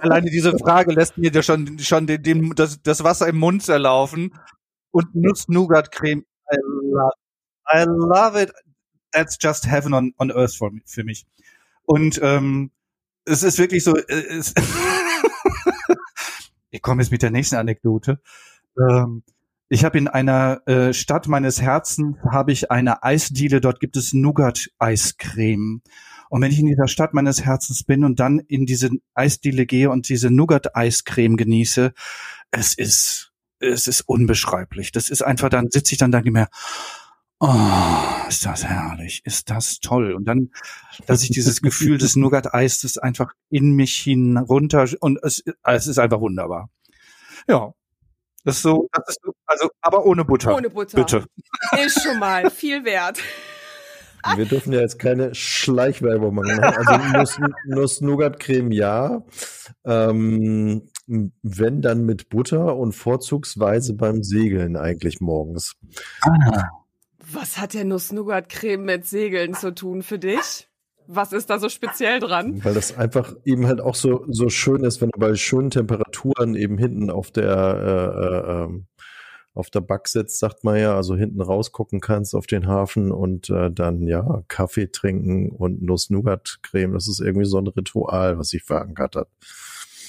Alleine 0.00 0.28
diese 0.28 0.58
Frage 0.58 0.92
lässt 0.92 1.16
mir 1.16 1.30
ja 1.30 1.42
schon, 1.42 1.78
schon 1.78 2.06
den, 2.06 2.22
den, 2.22 2.50
das, 2.56 2.82
das 2.82 3.04
Wasser 3.04 3.28
im 3.28 3.38
Mund 3.38 3.62
zerlaufen. 3.62 4.34
Und 4.90 5.14
Nuss-Nougat-Creme, 5.14 6.24
I 6.52 6.56
love, 6.64 7.12
I 7.72 7.84
love 7.86 8.42
it. 8.42 8.52
That's 9.12 9.38
just 9.40 9.66
heaven 9.66 9.94
on, 9.94 10.12
on 10.18 10.32
earth 10.32 10.56
for, 10.56 10.72
für 10.84 11.04
mich. 11.04 11.26
Und 11.84 12.18
ähm, 12.22 12.72
es 13.24 13.44
ist 13.44 13.58
wirklich 13.58 13.84
so, 13.84 13.96
äh, 13.96 14.12
es 14.12 14.52
ich 16.70 16.82
komme 16.82 17.02
jetzt 17.02 17.12
mit 17.12 17.22
der 17.22 17.30
nächsten 17.30 17.56
Anekdote. 17.56 18.20
Ähm, 18.78 19.22
ich 19.72 19.84
habe 19.84 19.98
in 19.98 20.08
einer 20.08 20.66
äh, 20.66 20.92
Stadt 20.92 21.28
meines 21.28 21.62
Herzens 21.62 22.16
habe 22.28 22.50
ich 22.50 22.72
eine 22.72 23.04
Eisdiele, 23.04 23.60
dort 23.60 23.78
gibt 23.78 23.96
es 23.96 24.12
Nougat-Eiscreme. 24.12 25.80
Und 26.28 26.42
wenn 26.42 26.50
ich 26.50 26.58
in 26.58 26.66
dieser 26.66 26.88
Stadt 26.88 27.14
meines 27.14 27.44
Herzens 27.44 27.84
bin 27.84 28.04
und 28.04 28.18
dann 28.18 28.40
in 28.40 28.66
diese 28.66 28.90
Eisdiele 29.14 29.66
gehe 29.66 29.88
und 29.88 30.08
diese 30.08 30.28
Nougat-Eiscreme 30.28 31.36
genieße, 31.36 31.92
es 32.50 32.74
ist, 32.74 33.32
es 33.60 33.86
ist 33.86 34.00
unbeschreiblich. 34.02 34.90
Das 34.90 35.08
ist 35.08 35.22
einfach, 35.22 35.48
dann 35.48 35.70
sitze 35.70 35.92
ich 35.92 35.98
dann 35.98 36.10
da 36.10 36.20
mehr, 36.20 36.48
Oh, 37.38 38.28
ist 38.28 38.44
das 38.44 38.64
herrlich, 38.64 39.22
ist 39.24 39.50
das 39.50 39.78
toll. 39.78 40.12
Und 40.12 40.26
dann, 40.26 40.50
dass 41.06 41.22
ich 41.22 41.30
dieses 41.30 41.62
Gefühl 41.62 41.96
des 41.96 42.16
Nougat-Eis, 42.16 42.80
das 42.80 42.98
einfach 42.98 43.34
in 43.48 43.76
mich 43.76 43.94
hinunter 43.94 44.88
und 44.98 45.20
es, 45.22 45.44
es 45.62 45.86
ist 45.86 45.98
einfach 45.98 46.20
wunderbar. 46.20 46.70
Ja. 47.48 47.72
Das 48.44 48.56
ist 48.56 48.62
so, 48.62 48.88
das 48.92 49.08
ist 49.08 49.20
so, 49.22 49.32
also, 49.46 49.68
aber 49.80 50.04
ohne 50.06 50.24
Butter. 50.24 50.54
Ohne 50.54 50.70
Butter. 50.70 50.96
Bitte. 50.96 51.24
Ist 51.84 52.02
schon 52.02 52.18
mal 52.18 52.50
viel 52.50 52.84
wert. 52.84 53.18
Wir 54.36 54.44
dürfen 54.44 54.72
ja 54.72 54.80
jetzt 54.80 54.98
keine 54.98 55.34
Schleichwerbung 55.34 56.34
machen. 56.34 56.60
Also 56.60 57.42
Nuss-Nougat-Creme 57.66 58.72
ja. 58.72 59.24
Ähm, 59.84 60.90
wenn 61.06 61.82
dann 61.82 62.04
mit 62.04 62.28
Butter 62.28 62.76
und 62.76 62.92
vorzugsweise 62.92 63.94
beim 63.94 64.22
Segeln 64.22 64.76
eigentlich 64.76 65.20
morgens. 65.20 65.74
Ah. 66.22 66.68
Was 67.32 67.58
hat 67.58 67.74
der 67.74 67.84
Nuss-Nougat-Creme 67.84 68.84
mit 68.84 69.06
Segeln 69.06 69.54
zu 69.54 69.74
tun 69.74 70.02
für 70.02 70.18
dich? 70.18 70.69
Was 71.06 71.32
ist 71.32 71.50
da 71.50 71.58
so 71.58 71.68
speziell 71.68 72.20
dran? 72.20 72.62
Weil 72.64 72.74
das 72.74 72.96
einfach 72.96 73.34
eben 73.44 73.66
halt 73.66 73.80
auch 73.80 73.94
so, 73.94 74.24
so 74.28 74.48
schön 74.48 74.84
ist, 74.84 75.00
wenn 75.00 75.10
du 75.10 75.18
bei 75.18 75.34
schönen 75.34 75.70
Temperaturen 75.70 76.54
eben 76.54 76.78
hinten 76.78 77.10
auf 77.10 77.30
der, 77.30 77.46
äh, 77.46 78.52
äh, 78.52 78.64
ähm, 78.64 78.86
auf 79.54 79.70
der 79.70 79.80
Back 79.80 80.08
sitzt, 80.08 80.38
sagt 80.38 80.64
man 80.64 80.78
ja, 80.78 80.94
also 80.94 81.16
hinten 81.16 81.40
rausgucken 81.40 82.00
kannst 82.00 82.34
auf 82.34 82.46
den 82.46 82.66
Hafen 82.66 83.10
und 83.10 83.50
äh, 83.50 83.70
dann 83.70 84.06
ja 84.06 84.42
Kaffee 84.48 84.90
trinken 84.90 85.50
und 85.50 85.82
Nuss-Nougat-Creme. 85.82 86.92
Das 86.92 87.08
ist 87.08 87.20
irgendwie 87.20 87.46
so 87.46 87.58
ein 87.58 87.66
Ritual, 87.66 88.38
was 88.38 88.50
sich 88.50 88.62
verankert 88.62 89.16
hat. 89.16 89.28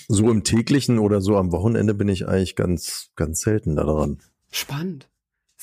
So 0.08 0.30
im 0.30 0.44
täglichen 0.44 1.00
oder 1.00 1.22
so 1.22 1.38
am 1.38 1.52
Wochenende 1.52 1.94
bin 1.94 2.10
ich 2.10 2.28
eigentlich 2.28 2.56
ganz, 2.56 3.12
ganz 3.16 3.42
selten 3.42 3.76
da 3.76 3.84
dran. 3.84 4.20
Spannend. 4.52 5.11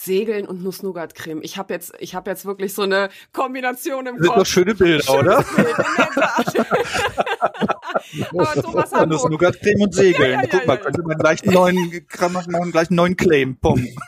Segeln 0.01 0.47
und 0.47 0.63
Nuss-Nougat-Creme. 0.63 1.43
Ich 1.43 1.59
habe 1.59 1.75
jetzt, 1.75 1.93
ich 1.99 2.15
habe 2.15 2.31
jetzt 2.31 2.47
wirklich 2.47 2.73
so 2.73 2.83
eine 2.83 3.09
Kombination 3.33 4.07
im 4.07 4.19
das 4.19 4.29
Kopf. 4.29 4.39
Das 4.39 4.53
sind 4.53 4.69
doch 4.69 4.77
schöne 4.77 4.77
Bilder, 4.77 5.03
Schönes 5.03 5.21
oder? 5.21 5.45
Bild, 5.57 5.77
Aber 8.31 8.63
Thomas 8.63 8.93
Hamburg. 8.93 9.09
Nuss-Nougat-Creme 9.09 9.83
und 9.83 9.93
Segeln. 9.95 10.31
Ja, 10.31 10.43
ja, 10.43 10.49
Guck 10.49 10.61
ja, 10.61 10.67
mal, 10.67 10.79
könnte 10.79 11.03
man 11.03 11.19
gleich 11.19 11.43
einen 11.43 11.53
neuen, 11.53 12.07
kann 12.07 12.33
man 12.33 12.71
gleich 12.71 12.91
einen 12.91 12.97
neuen 12.97 13.17
Claim. 13.17 13.59
Pum. 13.59 13.89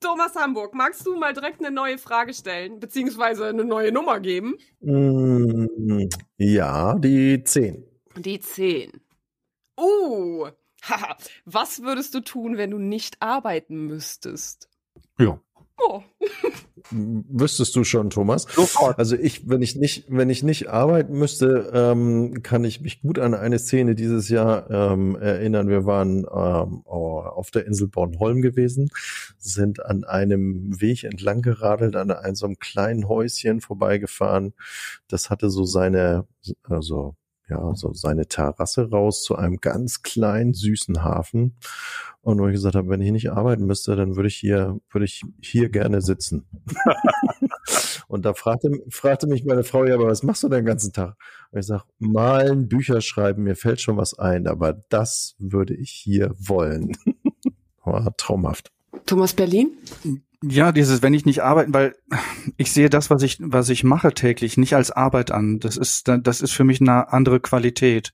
Thomas 0.00 0.36
Hamburg, 0.36 0.72
magst 0.74 1.04
du 1.04 1.16
mal 1.16 1.34
direkt 1.34 1.58
eine 1.58 1.72
neue 1.74 1.98
Frage 1.98 2.32
stellen, 2.32 2.78
beziehungsweise 2.78 3.48
eine 3.48 3.64
neue 3.64 3.90
Nummer 3.90 4.20
geben? 4.20 4.54
Mm, 4.80 6.06
ja, 6.38 6.94
die 6.94 7.42
10. 7.42 7.84
Die 8.16 8.38
10. 8.38 8.92
Uh, 9.78 10.50
Haha, 10.82 11.16
was 11.44 11.82
würdest 11.82 12.14
du 12.14 12.20
tun, 12.20 12.56
wenn 12.56 12.70
du 12.70 12.78
nicht 12.78 13.20
arbeiten 13.20 13.86
müsstest? 13.86 14.68
Ja. 15.18 15.40
Oh. 15.82 16.02
Wüsstest 16.90 17.74
du 17.76 17.84
schon, 17.84 18.10
Thomas? 18.10 18.46
Sofort. 18.54 18.98
Also 18.98 19.16
ich, 19.16 19.48
wenn 19.48 19.62
ich 19.62 19.76
nicht, 19.76 20.04
wenn 20.08 20.28
ich 20.28 20.42
nicht 20.42 20.68
arbeiten 20.68 21.18
müsste, 21.18 21.70
ähm, 21.72 22.42
kann 22.42 22.64
ich 22.64 22.80
mich 22.80 23.00
gut 23.00 23.18
an 23.18 23.34
eine 23.34 23.58
Szene 23.58 23.94
dieses 23.94 24.28
Jahr 24.28 24.70
ähm, 24.70 25.16
erinnern. 25.16 25.68
Wir 25.68 25.86
waren 25.86 26.20
ähm, 26.20 26.82
auf 26.84 27.50
der 27.50 27.66
Insel 27.66 27.88
Bornholm 27.88 28.42
gewesen, 28.42 28.90
sind 29.38 29.84
an 29.84 30.04
einem 30.04 30.80
Weg 30.80 31.04
entlang 31.04 31.42
geradelt, 31.42 31.96
an 31.96 32.10
einem 32.10 32.34
so 32.34 32.46
einem 32.46 32.58
kleinen 32.58 33.08
Häuschen 33.08 33.60
vorbeigefahren. 33.60 34.52
Das 35.08 35.30
hatte 35.30 35.48
so 35.50 35.64
seine, 35.64 36.26
also 36.64 37.14
ja, 37.50 37.74
so 37.74 37.92
seine 37.92 38.26
Terrasse 38.26 38.90
raus 38.90 39.22
zu 39.22 39.36
einem 39.36 39.58
ganz 39.58 40.02
kleinen, 40.02 40.54
süßen 40.54 41.02
Hafen. 41.02 41.56
Und 42.22 42.38
wo 42.38 42.46
ich 42.46 42.52
gesagt 42.52 42.74
habe, 42.74 42.88
wenn 42.88 43.00
ich 43.00 43.12
nicht 43.12 43.32
arbeiten 43.32 43.66
müsste, 43.66 43.96
dann 43.96 44.16
würde 44.16 44.28
ich 44.28 44.36
hier, 44.36 44.78
würde 44.90 45.04
ich 45.04 45.22
hier 45.40 45.68
gerne 45.70 46.00
sitzen. 46.00 46.46
und 48.08 48.24
da 48.24 48.34
fragte, 48.34 48.70
fragte 48.90 49.26
mich 49.26 49.44
meine 49.44 49.64
Frau, 49.64 49.84
ja, 49.84 49.94
aber 49.94 50.06
was 50.06 50.22
machst 50.22 50.42
du 50.42 50.48
den 50.48 50.64
ganzen 50.64 50.92
Tag? 50.92 51.16
Und 51.50 51.60
ich 51.60 51.66
sage, 51.66 51.84
malen, 51.98 52.68
Bücher 52.68 53.00
schreiben, 53.00 53.42
mir 53.42 53.56
fällt 53.56 53.80
schon 53.80 53.96
was 53.96 54.18
ein, 54.18 54.46
aber 54.46 54.74
das 54.90 55.34
würde 55.38 55.74
ich 55.74 55.90
hier 55.90 56.34
wollen. 56.38 56.96
War 57.84 58.14
traumhaft. 58.16 58.70
Thomas 59.06 59.32
Berlin? 59.32 59.70
Ja, 60.42 60.72
dieses, 60.72 61.02
wenn 61.02 61.14
ich 61.14 61.26
nicht 61.26 61.42
arbeiten, 61.42 61.74
weil 61.74 61.94
ich 62.60 62.72
sehe 62.72 62.90
das, 62.90 63.08
was 63.08 63.22
ich, 63.22 63.38
was 63.40 63.70
ich 63.70 63.84
mache 63.84 64.12
täglich, 64.12 64.58
nicht 64.58 64.74
als 64.74 64.90
Arbeit 64.90 65.30
an. 65.30 65.60
Das 65.60 65.78
ist, 65.78 66.08
das 66.08 66.42
ist 66.42 66.52
für 66.52 66.64
mich 66.64 66.82
eine 66.82 67.10
andere 67.10 67.40
Qualität. 67.40 68.12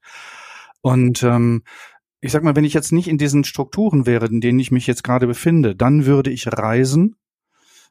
Und 0.82 1.24
ähm, 1.24 1.64
ich 2.20 2.30
sag 2.30 2.44
mal, 2.44 2.54
wenn 2.54 2.62
ich 2.62 2.72
jetzt 2.72 2.92
nicht 2.92 3.09
in 3.09 3.18
diesen 3.18 3.42
Strukturen 3.42 4.06
wäre, 4.06 4.26
in 4.26 4.40
denen 4.40 4.61
ich 4.61 4.70
mich 4.70 4.87
jetzt 4.87 5.02
gerade 5.02 5.26
befinde, 5.26 5.74
dann 5.74 6.06
würde 6.06 6.30
ich 6.30 6.46
reisen, 6.46 7.16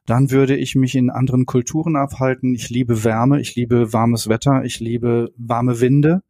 dann 0.06 0.30
würde 0.30 0.56
ich 0.56 0.74
mich 0.76 0.94
in 0.94 1.10
anderen 1.10 1.44
Kulturen 1.44 1.94
aufhalten. 1.94 2.54
Ich 2.54 2.70
liebe 2.70 3.04
Wärme, 3.04 3.38
ich 3.38 3.54
liebe 3.54 3.92
warmes 3.92 4.30
Wetter, 4.30 4.64
ich 4.64 4.80
liebe 4.80 5.34
warme 5.36 5.82
Winde. 5.82 6.22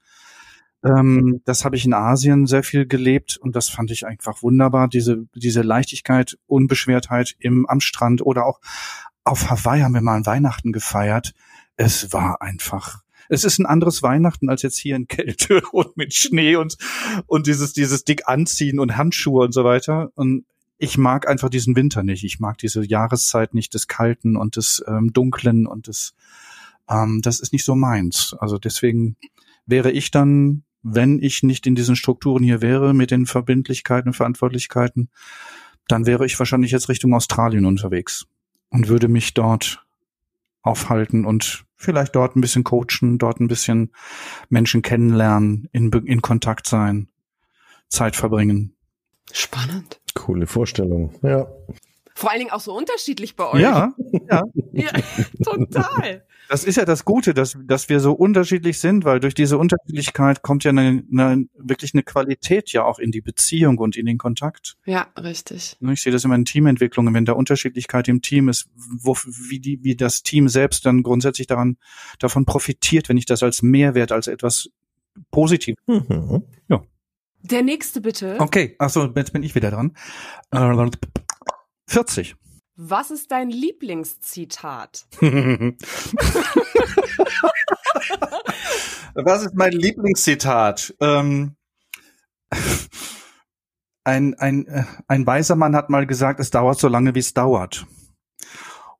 Ähm, 0.85 1.41
das 1.45 1.65
habe 1.65 1.77
ich 1.77 1.85
in 1.85 1.95
Asien 1.95 2.47
sehr 2.47 2.63
viel 2.63 2.87
gelebt 2.87 3.37
und 3.37 3.55
das 3.57 3.69
fand 3.69 3.93
ich 3.93 4.07
einfach 4.07 4.43
wunderbar. 4.43 4.89
Diese, 4.89 5.25
diese 5.37 5.63
Leichtigkeit, 5.63 6.37
Unbeschwertheit 6.47 7.37
im, 7.39 7.67
am 7.67 7.81
Strand 7.81 8.27
oder 8.27 8.45
auch 8.45 8.61
auf 9.27 9.51
Hawaii 9.51 9.83
haben 9.83 9.95
wir 9.95 10.01
mal 10.01 10.17
an 10.17 10.27
Weihnachten 10.27 10.73
gefeiert. 10.73 11.35
Es 11.77 12.13
war 12.13 12.41
einfach 12.41 13.03
es 13.29 13.45
ist 13.45 13.59
ein 13.59 13.67
anderes 13.67 14.03
Weihnachten 14.03 14.49
als 14.49 14.63
jetzt 14.63 14.79
hier 14.79 14.97
in 14.97 15.09
Kälte 15.09 15.61
und 15.73 15.97
mit 15.97 16.15
Schnee 16.15 16.57
und, 16.57 16.77
und 17.27 17.47
dieses, 17.47 17.73
dieses 17.73 18.05
dick 18.05 18.29
anziehen 18.29 18.79
und 18.79 18.97
Handschuhe 18.97 19.45
und 19.45 19.53
so 19.53 19.65
weiter. 19.65 20.11
Und 20.15 20.45
ich 20.79 20.99
mag 20.99 21.29
einfach 21.29 21.49
diesen 21.49 21.77
Winter 21.77 22.03
nicht. 22.03 22.25
Ich 22.25 22.39
mag 22.39 22.59
diese 22.59 22.85
Jahreszeit 22.85 23.55
nicht 23.55 23.75
des 23.75 23.89
Kalten 23.89 24.37
und 24.37 24.57
des 24.57 24.85
ähm, 24.87 25.13
Dunklen 25.13 25.67
und 25.67 25.87
des, 25.87 26.15
ähm, 26.89 27.21
das 27.23 27.41
ist 27.41 27.53
nicht 27.53 27.65
so 27.65 27.75
meins. 27.75 28.35
Also 28.39 28.59
deswegen 28.59 29.17
wäre 29.67 29.91
ich 29.91 30.11
dann 30.11 30.63
wenn 30.89 31.21
ich 31.21 31.43
nicht 31.43 31.67
in 31.67 31.75
diesen 31.75 31.97
Strukturen 31.97 32.45
hier 32.45 32.63
wäre 32.63 32.95
mit 32.95 33.11
den 33.11 33.27
Verbindlichkeiten 33.27 34.11
und 34.11 34.15
Verantwortlichkeiten, 34.15 35.11
dann 35.89 36.07
wäre 36.07 36.25
ich 36.25 36.39
wahrscheinlich 36.39 36.71
jetzt 36.71 36.89
Richtung 36.89 37.13
Australien 37.13 37.65
unterwegs 37.65 38.29
und 38.71 38.89
würde 38.89 39.09
mich 39.09 39.35
dort 39.35 39.85
aufhalten 40.63 41.25
und 41.25 41.65
vielleicht 41.77 42.17
dort 42.17 42.37
ein 42.37 42.41
bisschen 42.41 42.65
coachen, 42.65 43.19
dort 43.19 43.41
ein 43.41 43.49
bisschen 43.49 43.93
Menschen 44.49 44.83
kennenlernen, 44.83 45.69
in, 45.73 45.91
in 45.93 46.23
Kontakt 46.23 46.67
sein, 46.67 47.09
Zeit 47.89 48.17
verbringen. 48.17 48.75
Spannend. 49.33 50.01
Coole 50.15 50.47
Vorstellung, 50.47 51.15
ja. 51.23 51.47
Vor 52.17 52.31
allen 52.31 52.39
Dingen 52.39 52.51
auch 52.51 52.61
so 52.61 52.75
unterschiedlich 52.75 53.37
bei 53.37 53.47
euch. 53.47 53.61
Ja, 53.61 53.93
ja. 54.31 54.43
ja 54.73 54.91
total. 55.45 56.25
Das 56.49 56.65
ist 56.65 56.77
ja 56.77 56.87
das 56.87 57.05
Gute, 57.05 57.35
dass, 57.35 57.59
dass 57.63 57.91
wir 57.91 58.01
so 58.01 58.13
unterschiedlich 58.13 58.79
sind, 58.79 59.05
weil 59.05 59.21
durch 59.21 59.35
diese 59.35 59.59
Unterschiedlichkeit 59.59 60.41
kommt 60.41 60.65
ja 60.65 60.71
eine, 60.71 61.05
eine, 61.13 61.47
wirklich 61.59 61.93
eine 61.93 62.05
Qualität 62.05 62.73
ja 62.73 62.85
auch 62.85 62.99
in 62.99 63.11
die 63.11 63.21
Beziehung 63.21 63.77
und 63.77 63.97
in 63.97 64.07
den 64.07 64.17
Kontakt. 64.17 64.79
Ja, 64.87 65.09
richtig. 65.19 65.77
Ich 65.79 66.03
sehe 66.03 66.13
das 66.13 66.25
immer 66.25 66.37
in 66.37 66.47
Teamentwicklungen, 66.47 67.13
wenn 67.13 67.27
da 67.27 67.35
Unterschiedlichkeit 67.35 68.09
im 68.09 68.23
Team 68.23 68.49
ist, 68.49 68.71
wo, 68.75 69.15
wie, 69.27 69.61
die, 69.61 69.85
wie 69.85 69.95
das 69.95 70.23
Team 70.23 70.49
selbst 70.49 70.87
dann 70.87 71.03
grundsätzlich 71.03 71.49
daran, 71.49 71.77
davon 72.19 72.47
profitiert, 72.47 73.11
wenn 73.11 73.19
ich 73.19 73.27
das 73.27 73.43
als 73.43 73.61
Mehrwert, 73.61 74.11
als 74.11 74.27
etwas 74.27 74.71
positiv. 75.31 75.77
Mhm. 75.87 76.45
Ja. 76.69 76.83
Der 77.43 77.63
nächste 77.63 78.01
bitte. 78.01 78.37
Okay, 78.39 78.75
achso, 78.79 79.13
jetzt 79.15 79.35
bin 79.35 79.43
ich 79.43 79.55
wieder 79.55 79.71
dran. 79.71 79.95
Äh, 80.51 80.89
40. 81.87 82.37
Was 82.77 83.11
ist 83.11 83.31
dein 83.31 83.49
Lieblingszitat? 83.49 85.07
Was 89.15 89.45
ist 89.45 89.55
mein 89.55 89.73
Lieblingszitat? 89.73 90.95
Ähm, 91.01 91.57
ein, 94.05 94.35
ein, 94.35 94.67
äh, 94.67 94.85
ein 95.09 95.27
weiser 95.27 95.57
Mann 95.57 95.75
hat 95.75 95.89
mal 95.89 96.07
gesagt, 96.07 96.39
es 96.39 96.51
dauert 96.51 96.79
so 96.79 96.89
lange, 96.89 97.15
wie 97.15 97.21
es 97.21 97.33
dauert. 97.33 97.87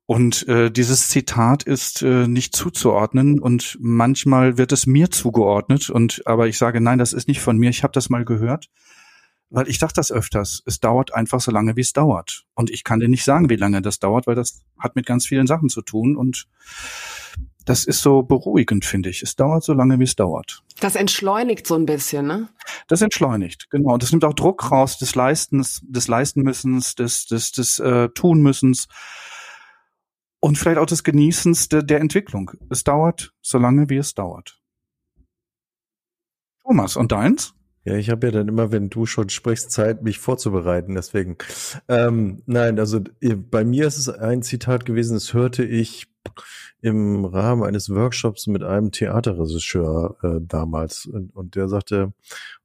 Und 0.07 0.47
äh, 0.47 0.71
dieses 0.71 1.09
Zitat 1.09 1.63
ist 1.63 2.01
äh, 2.01 2.27
nicht 2.27 2.55
zuzuordnen 2.55 3.39
und 3.39 3.77
manchmal 3.81 4.57
wird 4.57 4.71
es 4.71 4.87
mir 4.87 5.11
zugeordnet 5.11 5.89
und 5.89 6.25
aber 6.25 6.47
ich 6.47 6.57
sage 6.57 6.79
nein, 6.79 6.97
das 6.97 7.11
ist 7.11 7.27
nicht 7.27 7.41
von 7.41 7.57
mir. 7.57 7.69
Ich 7.69 7.83
habe 7.83 7.91
das 7.91 8.09
mal 8.09 8.23
gehört, 8.23 8.69
weil 9.49 9.67
ich 9.69 9.79
dachte 9.79 9.95
das 9.95 10.11
öfters. 10.11 10.61
Es 10.65 10.79
dauert 10.79 11.13
einfach 11.13 11.39
so 11.39 11.51
lange, 11.51 11.75
wie 11.75 11.81
es 11.81 11.93
dauert 11.93 12.45
und 12.55 12.69
ich 12.69 12.83
kann 12.83 12.99
dir 12.99 13.07
nicht 13.07 13.23
sagen, 13.23 13.49
wie 13.49 13.55
lange 13.55 13.81
das 13.81 13.99
dauert, 13.99 14.27
weil 14.27 14.35
das 14.35 14.63
hat 14.77 14.95
mit 14.95 15.05
ganz 15.05 15.25
vielen 15.25 15.47
Sachen 15.47 15.69
zu 15.69 15.81
tun 15.81 16.15
und 16.15 16.47
das 17.67 17.83
ist 17.83 18.01
so 18.01 18.23
beruhigend, 18.23 18.85
finde 18.85 19.09
ich. 19.09 19.21
Es 19.21 19.35
dauert 19.35 19.61
so 19.61 19.73
lange, 19.73 19.99
wie 19.99 20.05
es 20.05 20.15
dauert. 20.15 20.63
Das 20.79 20.95
entschleunigt 20.95 21.67
so 21.67 21.75
ein 21.75 21.85
bisschen, 21.85 22.25
ne? 22.25 22.47
Das 22.87 23.01
entschleunigt, 23.01 23.69
genau. 23.69 23.93
Und 23.93 24.03
das 24.03 24.11
nimmt 24.11 24.23
auch 24.23 24.33
Druck 24.33 24.71
raus 24.71 24.97
des 24.97 25.15
Leistens, 25.15 25.81
des 25.85 26.07
Leistenmüssens, 26.07 26.95
des, 26.95 27.25
des, 27.25 27.51
des 27.51 27.79
äh, 27.79 28.07
Tunmüssens 28.09 28.87
und 30.39 30.57
vielleicht 30.57 30.77
auch 30.77 30.85
des 30.85 31.03
Genießens 31.03 31.67
der, 31.67 31.83
der 31.83 31.99
Entwicklung. 31.99 32.51
Es 32.69 32.85
dauert 32.85 33.33
so 33.41 33.57
lange, 33.57 33.89
wie 33.89 33.97
es 33.97 34.13
dauert. 34.13 34.61
Thomas, 36.63 36.95
und 36.95 37.11
deins? 37.11 37.53
Ja, 37.87 37.95
ich 37.95 38.09
habe 38.09 38.27
ja 38.27 38.31
dann 38.31 38.49
immer, 38.49 38.73
wenn 38.73 38.89
du 38.89 39.05
schon 39.05 39.29
sprichst, 39.29 39.71
Zeit, 39.71 40.03
mich 40.03 40.19
vorzubereiten. 40.19 40.95
Deswegen, 40.95 41.37
ähm, 41.87 42.43
nein, 42.45 42.79
also 42.79 42.99
bei 43.49 43.63
mir 43.63 43.87
ist 43.87 43.97
es 43.97 44.09
ein 44.09 44.41
Zitat 44.41 44.83
gewesen, 44.85 45.13
das 45.13 45.33
hörte 45.33 45.63
ich 45.63 46.07
im 46.81 47.23
Rahmen 47.23 47.63
eines 47.63 47.89
Workshops 47.89 48.45
mit 48.47 48.61
einem 48.61 48.91
Theaterregisseur 48.91 50.17
äh, 50.21 50.41
damals. 50.41 51.05
Und, 51.05 51.33
und 51.33 51.55
der 51.55 51.69
sagte, 51.69 52.11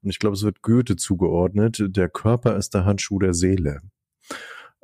und 0.01 0.09
ich 0.09 0.19
glaube, 0.19 0.35
es 0.35 0.43
wird 0.43 0.61
Goethe 0.61 0.97
zugeordnet, 0.97 1.81
der 1.87 2.09
Körper 2.09 2.57
ist 2.57 2.73
der 2.73 2.83
Handschuh 2.83 3.19
der 3.19 3.33
Seele. 3.33 3.79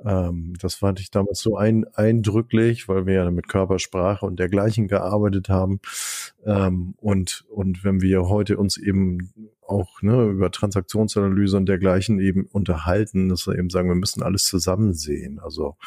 Ähm, 0.05 0.53
das 0.59 0.75
fand 0.75 0.99
ich 0.99 1.12
damals 1.12 1.39
so 1.39 1.57
ein, 1.57 1.85
eindrücklich, 1.93 2.88
weil 2.88 3.05
wir 3.05 3.13
ja 3.15 3.31
mit 3.31 3.47
Körpersprache 3.47 4.25
und 4.25 4.39
dergleichen 4.39 4.88
gearbeitet 4.88 5.49
haben. 5.49 5.79
Ähm, 6.45 6.93
und, 6.97 7.45
und 7.49 7.83
wenn 7.83 8.01
wir 8.01 8.23
heute 8.29 8.57
uns 8.57 8.77
eben 8.77 9.33
auch 9.62 10.01
ne, 10.01 10.25
über 10.25 10.51
Transaktionsanalyse 10.51 11.57
und 11.57 11.67
dergleichen 11.67 12.19
eben 12.19 12.45
unterhalten, 12.45 13.29
dass 13.29 13.45
wir 13.45 13.57
eben 13.57 13.69
sagen, 13.69 13.89
wir 13.89 13.95
müssen 13.95 14.23
alles 14.23 14.45
zusammen 14.45 14.93
sehen. 14.93 15.39
Also 15.39 15.77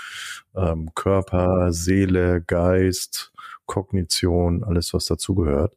ähm, 0.54 0.90
Körper, 0.94 1.72
Seele, 1.72 2.42
Geist, 2.42 3.32
Kognition, 3.66 4.62
alles, 4.62 4.94
was 4.94 5.06
dazugehört. 5.06 5.76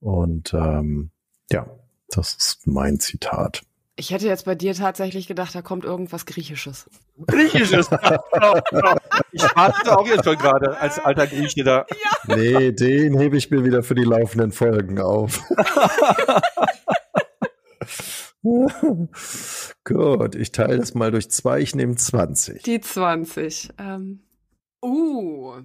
Und 0.00 0.54
ähm, 0.54 1.10
ja, 1.50 1.66
das 2.08 2.34
ist 2.34 2.66
mein 2.66 3.00
Zitat. 3.00 3.62
Ich 3.94 4.10
hätte 4.10 4.26
jetzt 4.26 4.46
bei 4.46 4.54
dir 4.54 4.74
tatsächlich 4.74 5.26
gedacht, 5.26 5.54
da 5.54 5.60
kommt 5.60 5.84
irgendwas 5.84 6.24
Griechisches. 6.24 6.88
Griechisches? 7.26 7.90
ich 9.32 9.42
warte 9.54 9.98
auch 9.98 10.06
jetzt 10.06 10.24
schon 10.24 10.38
gerade 10.38 10.78
als 10.78 10.98
alter 10.98 11.26
Grieche 11.26 11.62
da. 11.62 11.84
Ja. 11.90 12.36
Nee, 12.36 12.72
den 12.72 13.18
hebe 13.18 13.36
ich 13.36 13.50
mir 13.50 13.64
wieder 13.64 13.82
für 13.82 13.94
die 13.94 14.04
laufenden 14.04 14.50
Folgen 14.50 14.98
auf. 14.98 15.42
Gut, 19.84 20.34
ich 20.36 20.52
teile 20.52 20.78
das 20.78 20.94
mal 20.94 21.10
durch 21.10 21.30
zwei, 21.30 21.60
ich 21.60 21.74
nehme 21.74 21.94
20. 21.94 22.62
Die 22.62 22.80
20. 22.80 23.74
Ähm, 23.78 24.22
uh, 24.82 25.60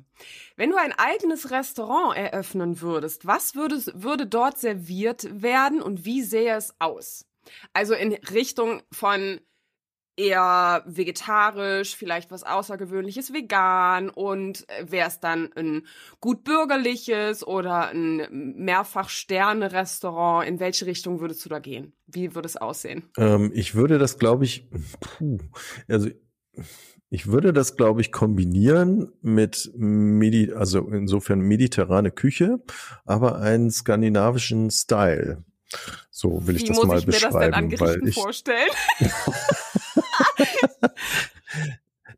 wenn 0.57 0.69
du 0.69 0.75
ein 0.75 0.91
eigenes 0.91 1.49
Restaurant 1.49 2.17
eröffnen 2.17 2.81
würdest, 2.81 3.25
was 3.25 3.55
würde, 3.55 3.81
würde 3.95 4.27
dort 4.27 4.59
serviert 4.59 5.41
werden 5.41 5.81
und 5.81 6.03
wie 6.03 6.21
sähe 6.23 6.55
es 6.55 6.75
aus? 6.79 7.25
Also 7.73 7.93
in 7.93 8.13
Richtung 8.13 8.81
von 8.91 9.39
eher 10.17 10.83
vegetarisch, 10.87 11.95
vielleicht 11.95 12.31
was 12.31 12.43
Außergewöhnliches 12.43 13.33
vegan 13.33 14.09
und 14.09 14.67
äh, 14.69 14.91
wäre 14.91 15.07
es 15.07 15.19
dann 15.19 15.53
ein 15.55 15.83
gut 16.19 16.43
bürgerliches 16.43 17.45
oder 17.45 17.89
ein 17.89 18.27
Mehrfach-Sterne-Restaurant? 18.57 20.47
In 20.47 20.59
welche 20.59 20.87
Richtung 20.87 21.21
würdest 21.21 21.45
du 21.45 21.49
da 21.49 21.59
gehen? 21.59 21.93
Wie 22.07 22.33
würde 22.33 22.47
es 22.47 22.57
aussehen? 22.57 23.03
Ähm, 23.17 23.51
ich 23.53 23.75
würde 23.75 23.99
das, 23.99 24.17
glaube 24.17 24.45
ich, 24.45 24.67
puh, 24.99 25.37
also 25.87 26.09
ich 27.09 27.27
würde 27.27 27.53
das, 27.53 27.77
glaube 27.77 28.01
ich, 28.01 28.11
kombinieren 28.11 29.13
mit 29.21 29.71
Medi 29.75 30.51
also 30.51 30.87
insofern 30.89 31.39
mediterrane 31.39 32.11
Küche, 32.11 32.59
aber 33.05 33.39
einen 33.39 33.71
skandinavischen 33.71 34.71
Style. 34.71 35.45
So 36.11 36.47
will 36.47 36.55
Wie 36.55 36.59
ich 36.59 36.65
das 36.65 36.83
mal 36.83 36.99
ich 36.99 37.05
beschreiben. 37.05 37.69
das 37.69 37.79
Gerichten 37.79 38.07
ich, 38.07 38.15
vorstellen? 38.15 38.69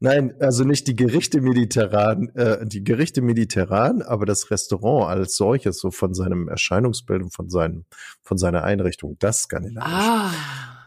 Nein, 0.01 0.33
also 0.39 0.63
nicht 0.63 0.87
die 0.87 0.95
Gerichte 0.95 1.41
mediterran, 1.41 2.29
äh, 2.29 2.65
die 2.65 2.85
Gerichte 2.85 3.21
mediterran, 3.21 4.01
aber 4.01 4.25
das 4.25 4.49
Restaurant 4.49 5.09
als 5.09 5.35
solches, 5.35 5.79
so 5.79 5.91
von 5.91 6.13
seinem 6.13 6.47
Erscheinungsbild 6.47 7.23
und 7.23 7.33
von 7.33 7.49
seinem, 7.49 7.83
von 8.21 8.37
seiner 8.37 8.63
Einrichtung, 8.63 9.17
das 9.19 9.43
skandinavisch. 9.43 9.91
ah. 9.91 10.31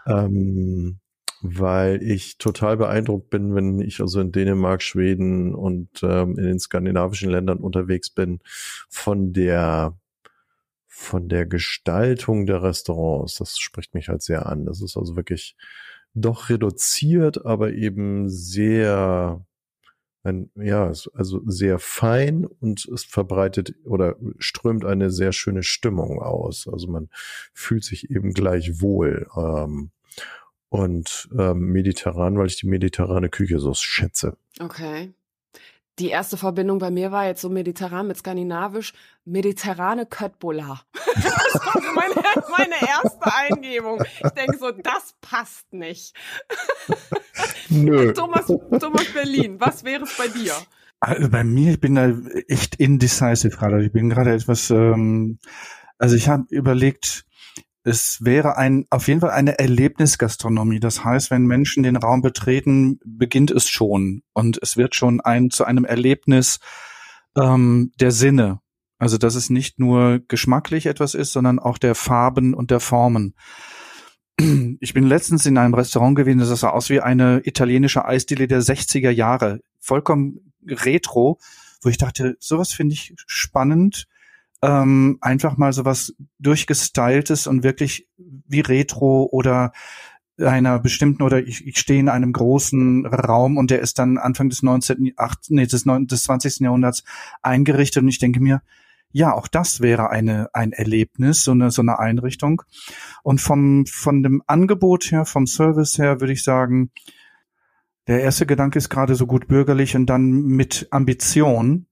Ähm, 0.07 0.99
weil 1.43 2.03
ich 2.03 2.39
total 2.39 2.77
beeindruckt 2.77 3.29
bin, 3.29 3.55
wenn 3.55 3.81
ich 3.81 4.01
also 4.01 4.21
in 4.21 4.33
Dänemark, 4.33 4.81
Schweden 4.81 5.55
und 5.55 5.89
ähm, 6.03 6.39
in 6.39 6.45
den 6.45 6.59
skandinavischen 6.61 7.31
Ländern 7.31 7.59
unterwegs 7.59 8.11
bin, 8.11 8.39
von 8.89 9.33
der 9.33 9.97
von 10.95 11.31
der 11.31 11.47
Gestaltung 11.47 12.45
der 12.45 12.63
Restaurants. 12.63 13.37
Das 13.37 13.57
spricht 13.57 13.95
mich 13.95 14.09
halt 14.09 14.23
sehr 14.23 14.45
an. 14.45 14.67
Das 14.67 14.83
ist 14.83 14.99
also 14.99 15.17
wirklich 15.17 15.57
doch 16.13 16.51
reduziert, 16.51 17.47
aber 17.47 17.73
eben 17.73 18.29
sehr, 18.29 19.43
ein, 20.23 20.51
ja, 20.55 20.93
also 21.15 21.41
sehr 21.47 21.79
fein 21.79 22.45
und 22.45 22.85
es 22.85 23.05
verbreitet 23.05 23.75
oder 23.87 24.17
strömt 24.39 24.85
eine 24.85 25.11
sehr 25.11 25.33
schöne 25.33 25.63
Stimmung 25.63 26.21
aus. 26.21 26.69
Also 26.71 26.89
man 26.89 27.09
fühlt 27.55 27.85
sich 27.85 28.11
eben 28.11 28.35
gleich 28.35 28.83
wohl. 28.83 29.27
Ähm, 29.35 29.93
und 30.69 31.31
ähm, 31.39 31.73
mediterran, 31.73 32.37
weil 32.37 32.49
ich 32.49 32.57
die 32.57 32.67
mediterrane 32.67 33.31
Küche 33.31 33.59
so 33.59 33.73
schätze. 33.73 34.37
Okay. 34.61 35.15
Die 35.99 36.09
erste 36.09 36.39
Verbindung 36.39 36.79
bei 36.79 36.91
mir 36.91 37.13
war 37.13 37.27
jetzt 37.27 37.43
so 37.43 37.51
mediterran 37.51 38.07
mit 38.07 38.17
skandinavisch, 38.17 38.95
mediterrane 39.25 40.07
Köttbullar. 40.07 40.87
das 41.15 41.25
war 41.67 41.83
so 41.83 41.93
meine, 41.95 42.15
meine 42.51 42.89
erste 42.89 43.35
Eingebung. 43.35 44.03
Ich 44.25 44.31
denke 44.31 44.57
so, 44.59 44.71
das 44.71 45.15
passt 45.21 45.73
nicht. 45.73 46.15
Nö. 47.69 48.13
Thomas, 48.15 48.47
Thomas 48.47 49.13
Berlin, 49.13 49.61
was 49.61 49.85
wäre 49.85 50.05
es 50.05 50.17
bei 50.17 50.29
dir? 50.29 50.55
Also 51.01 51.29
bei 51.29 51.45
mir, 51.45 51.73
ich 51.73 51.81
bin 51.81 51.97
da 51.97 52.13
echt 52.49 52.77
indecisive 52.77 53.57
gerade. 53.57 53.85
Ich 53.85 53.93
bin 53.93 54.09
gerade 54.09 54.33
etwas, 54.33 54.71
ähm, 54.71 55.39
also 55.99 56.17
ich 56.17 56.29
habe 56.29 56.45
überlegt, 56.51 57.27
es 57.85 58.19
wäre 58.25 58.57
ein 58.57 58.87
auf 58.91 59.09
jeden 59.09 59.21
Fall 59.21 59.31
eine 59.31 59.59
Erlebnisgastronomie. 59.59 60.81
Das 60.81 61.05
heißt, 61.05 61.31
wenn 61.31 61.47
Menschen 61.47 61.83
den 61.83 61.97
Raum 61.97 62.23
betreten, 62.23 63.01
beginnt 63.05 63.51
es 63.51 63.69
schon 63.69 64.23
und 64.33 64.59
es 64.63 64.77
wird 64.77 64.95
schon 64.95 65.21
ein 65.21 65.51
zu 65.51 65.65
einem 65.65 65.85
Erlebnis 65.85 66.61
ähm, 67.37 67.93
der 68.01 68.13
Sinne. 68.13 68.61
Also 68.99 69.19
dass 69.19 69.35
es 69.35 69.51
nicht 69.51 69.81
nur 69.81 70.21
geschmacklich 70.29 70.87
etwas 70.87 71.15
ist, 71.15 71.33
sondern 71.33 71.59
auch 71.59 71.77
der 71.79 71.97
Farben 71.97 72.55
und 72.55 72.71
der 72.71 72.81
Formen. 72.81 73.35
Ich 74.81 74.95
bin 74.95 75.05
letztens 75.05 75.45
in 75.45 75.59
einem 75.59 75.75
Restaurant 75.75 76.17
gewesen, 76.17 76.39
das 76.39 76.61
sah 76.61 76.71
aus 76.71 76.89
wie 76.89 77.01
eine 77.01 77.43
italienische 77.45 78.05
Eisdiele 78.05 78.49
der 78.49 78.63
60er 78.63 79.11
Jahre. 79.11 79.61
Vollkommen 79.79 80.53
retro, 80.67 81.39
wo 81.83 81.89
ich 81.89 81.99
dachte, 81.99 82.37
sowas 82.39 82.73
finde 82.73 82.95
ich 82.95 83.15
spannend 83.27 84.07
ähm, 84.63 85.19
einfach 85.21 85.57
mal 85.57 85.73
sowas 85.73 86.15
durchgestyltes 86.39 87.47
und 87.47 87.65
wirklich 87.65 88.09
wie 88.17 88.61
Retro 88.61 89.29
oder 89.31 89.73
einer 90.39 90.79
bestimmten 90.79 91.23
oder 91.23 91.47
ich, 91.47 91.67
ich 91.67 91.79
stehe 91.79 92.01
in 92.01 92.09
einem 92.09 92.33
großen 92.33 93.07
Raum 93.07 93.57
und 93.57 93.71
der 93.71 93.81
ist 93.81 93.99
dann 93.99 94.19
Anfang 94.19 94.49
des 94.49 94.63
19. 94.63 95.13
8, 95.17 95.51
nee, 95.51 95.67
des, 95.67 95.85
9, 95.85 96.07
des 96.07 96.25
20. 96.25 96.61
Jahrhunderts 96.61 97.05
eingerichtet 97.43 98.03
und 98.03 98.09
ich 98.09 98.19
denke 98.19 98.41
mir, 98.41 98.63
ja, 99.13 99.35
auch 99.35 99.47
das 99.47 99.81
wäre 99.81 100.11
eine, 100.11 100.49
ein 100.55 100.73
Erlebnis, 100.73 101.45
so 101.45 101.51
eine, 101.51 101.71
so 101.71 101.83
eine 101.83 101.99
Einrichtung. 101.99 102.63
Und 103.23 103.43
vom, 103.43 103.85
von 103.85 104.23
dem 104.23 104.43
Angebot 104.47 105.11
her, 105.13 105.27
vom 105.27 105.47
Service 105.47 105.99
her, 105.99 106.21
würde 106.21 106.33
ich 106.33 106.43
sagen, 106.43 106.91
der 108.07 108.23
erste 108.23 108.47
Gedanke 108.47 108.79
ist 108.79 108.89
gerade 108.89 109.15
so 109.15 109.27
gut 109.27 109.49
bürgerlich 109.49 109.95
und 109.95 110.07
dann 110.07 110.31
mit 110.31 110.89
Ambition. 110.91 111.87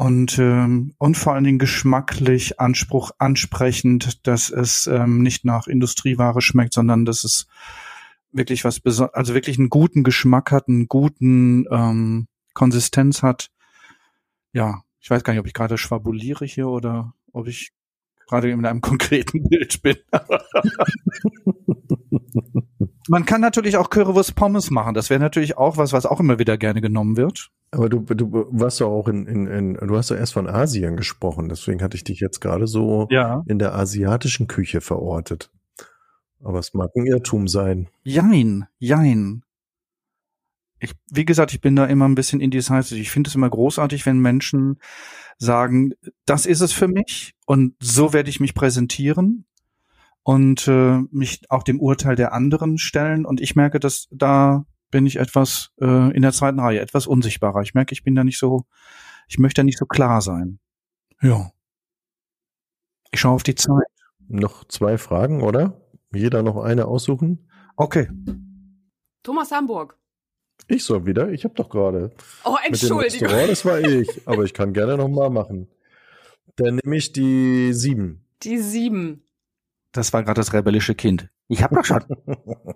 Und 0.00 0.38
ähm, 0.38 0.94
und 0.96 1.18
vor 1.18 1.34
allen 1.34 1.44
Dingen 1.44 1.58
geschmacklich 1.58 2.58
Anspruch 2.58 3.10
ansprechend, 3.18 4.26
dass 4.26 4.48
es 4.48 4.86
ähm, 4.86 5.22
nicht 5.22 5.44
nach 5.44 5.66
Industrieware 5.66 6.40
schmeckt, 6.40 6.72
sondern 6.72 7.04
dass 7.04 7.22
es 7.22 7.46
wirklich 8.32 8.64
was 8.64 8.80
beso 8.80 9.12
also 9.12 9.34
wirklich 9.34 9.58
einen 9.58 9.68
guten 9.68 10.02
Geschmack 10.02 10.52
hat, 10.52 10.68
einen 10.68 10.88
guten 10.88 11.66
ähm, 11.70 12.28
Konsistenz 12.54 13.22
hat. 13.22 13.50
Ja, 14.54 14.84
ich 15.00 15.10
weiß 15.10 15.22
gar 15.22 15.34
nicht, 15.34 15.40
ob 15.40 15.46
ich 15.46 15.52
gerade 15.52 15.76
schwabuliere 15.76 16.46
hier 16.46 16.68
oder 16.68 17.12
ob 17.34 17.46
ich 17.46 17.72
gerade 18.26 18.50
in 18.50 18.64
einem 18.64 18.80
konkreten 18.80 19.50
Bild 19.50 19.82
bin. 19.82 19.98
Man 23.10 23.24
kann 23.24 23.40
natürlich 23.40 23.76
auch 23.76 23.90
Currywurst 23.90 24.36
Pommes 24.36 24.70
machen. 24.70 24.94
Das 24.94 25.10
wäre 25.10 25.18
natürlich 25.18 25.58
auch 25.58 25.76
was, 25.76 25.92
was 25.92 26.06
auch 26.06 26.20
immer 26.20 26.38
wieder 26.38 26.56
gerne 26.56 26.80
genommen 26.80 27.16
wird. 27.16 27.50
Aber 27.72 27.88
du, 27.88 27.98
du 28.02 28.46
warst 28.52 28.80
doch 28.80 28.88
auch 28.88 29.08
in, 29.08 29.26
in, 29.26 29.48
in, 29.48 29.74
du 29.74 29.96
hast 29.96 30.12
doch 30.12 30.16
erst 30.16 30.32
von 30.32 30.46
Asien 30.48 30.96
gesprochen, 30.96 31.48
deswegen 31.48 31.82
hatte 31.82 31.96
ich 31.96 32.04
dich 32.04 32.20
jetzt 32.20 32.38
gerade 32.40 32.68
so 32.68 33.08
Ja. 33.10 33.42
in 33.48 33.58
der 33.58 33.74
asiatischen 33.74 34.46
Küche 34.46 34.80
verortet. 34.80 35.50
Aber 36.40 36.60
es 36.60 36.72
mag 36.72 36.90
ein 36.94 37.04
Irrtum 37.04 37.48
sein. 37.48 37.88
Jein, 38.04 38.68
jein. 38.78 39.42
Ich, 40.78 40.92
wie 41.10 41.24
gesagt, 41.24 41.52
ich 41.52 41.60
bin 41.60 41.74
da 41.74 41.86
immer 41.86 42.06
ein 42.08 42.14
bisschen 42.14 42.40
indecisive. 42.40 42.94
Ich 43.00 43.10
finde 43.10 43.28
es 43.28 43.34
immer 43.34 43.50
großartig, 43.50 44.06
wenn 44.06 44.20
Menschen 44.20 44.78
sagen, 45.36 45.94
das 46.26 46.46
ist 46.46 46.60
es 46.60 46.72
für 46.72 46.86
mich 46.86 47.34
und 47.44 47.74
so 47.80 48.12
werde 48.12 48.30
ich 48.30 48.38
mich 48.38 48.54
präsentieren 48.54 49.46
und 50.22 50.68
äh, 50.68 51.00
mich 51.10 51.42
auch 51.48 51.62
dem 51.62 51.80
Urteil 51.80 52.16
der 52.16 52.32
anderen 52.32 52.78
stellen. 52.78 53.24
Und 53.24 53.40
ich 53.40 53.56
merke, 53.56 53.80
dass 53.80 54.08
da 54.10 54.64
bin 54.90 55.06
ich 55.06 55.16
etwas 55.16 55.70
äh, 55.80 56.14
in 56.14 56.22
der 56.22 56.32
zweiten 56.32 56.60
Reihe, 56.60 56.80
etwas 56.80 57.06
unsichtbarer. 57.06 57.62
Ich 57.62 57.74
merke, 57.74 57.92
ich 57.92 58.02
bin 58.02 58.14
da 58.14 58.24
nicht 58.24 58.38
so, 58.38 58.64
ich 59.28 59.38
möchte 59.38 59.60
da 59.60 59.64
nicht 59.64 59.78
so 59.78 59.86
klar 59.86 60.20
sein. 60.20 60.58
Ja. 61.22 61.50
Ich 63.12 63.20
schaue 63.20 63.34
auf 63.34 63.42
die 63.42 63.54
Zeit. 63.54 63.86
Noch 64.28 64.64
zwei 64.64 64.98
Fragen, 64.98 65.42
oder? 65.42 65.80
Jeder 66.12 66.42
noch 66.42 66.56
eine 66.56 66.86
aussuchen? 66.86 67.48
Okay. 67.76 68.08
Thomas 69.22 69.50
Hamburg. 69.50 69.96
Ich 70.68 70.84
soll 70.84 71.06
wieder. 71.06 71.30
Ich 71.30 71.44
habe 71.44 71.54
doch 71.54 71.68
gerade. 71.68 72.10
Oh, 72.44 72.56
Entschuldigung. 72.64 73.28
Das 73.28 73.64
war 73.64 73.80
ich. 73.80 74.08
Aber 74.26 74.44
ich 74.44 74.54
kann 74.54 74.72
gerne 74.72 74.96
noch 74.96 75.08
mal 75.08 75.30
machen. 75.30 75.68
Dann 76.56 76.78
nehme 76.82 76.96
ich 76.96 77.12
die 77.12 77.72
sieben. 77.72 78.24
Die 78.42 78.58
sieben. 78.58 79.24
Das 79.92 80.12
war 80.12 80.22
gerade 80.22 80.38
das 80.40 80.52
rebellische 80.52 80.94
Kind. 80.94 81.28
Ich 81.48 81.62
habe 81.62 81.74
doch 81.74 81.84
schon. 81.84 82.04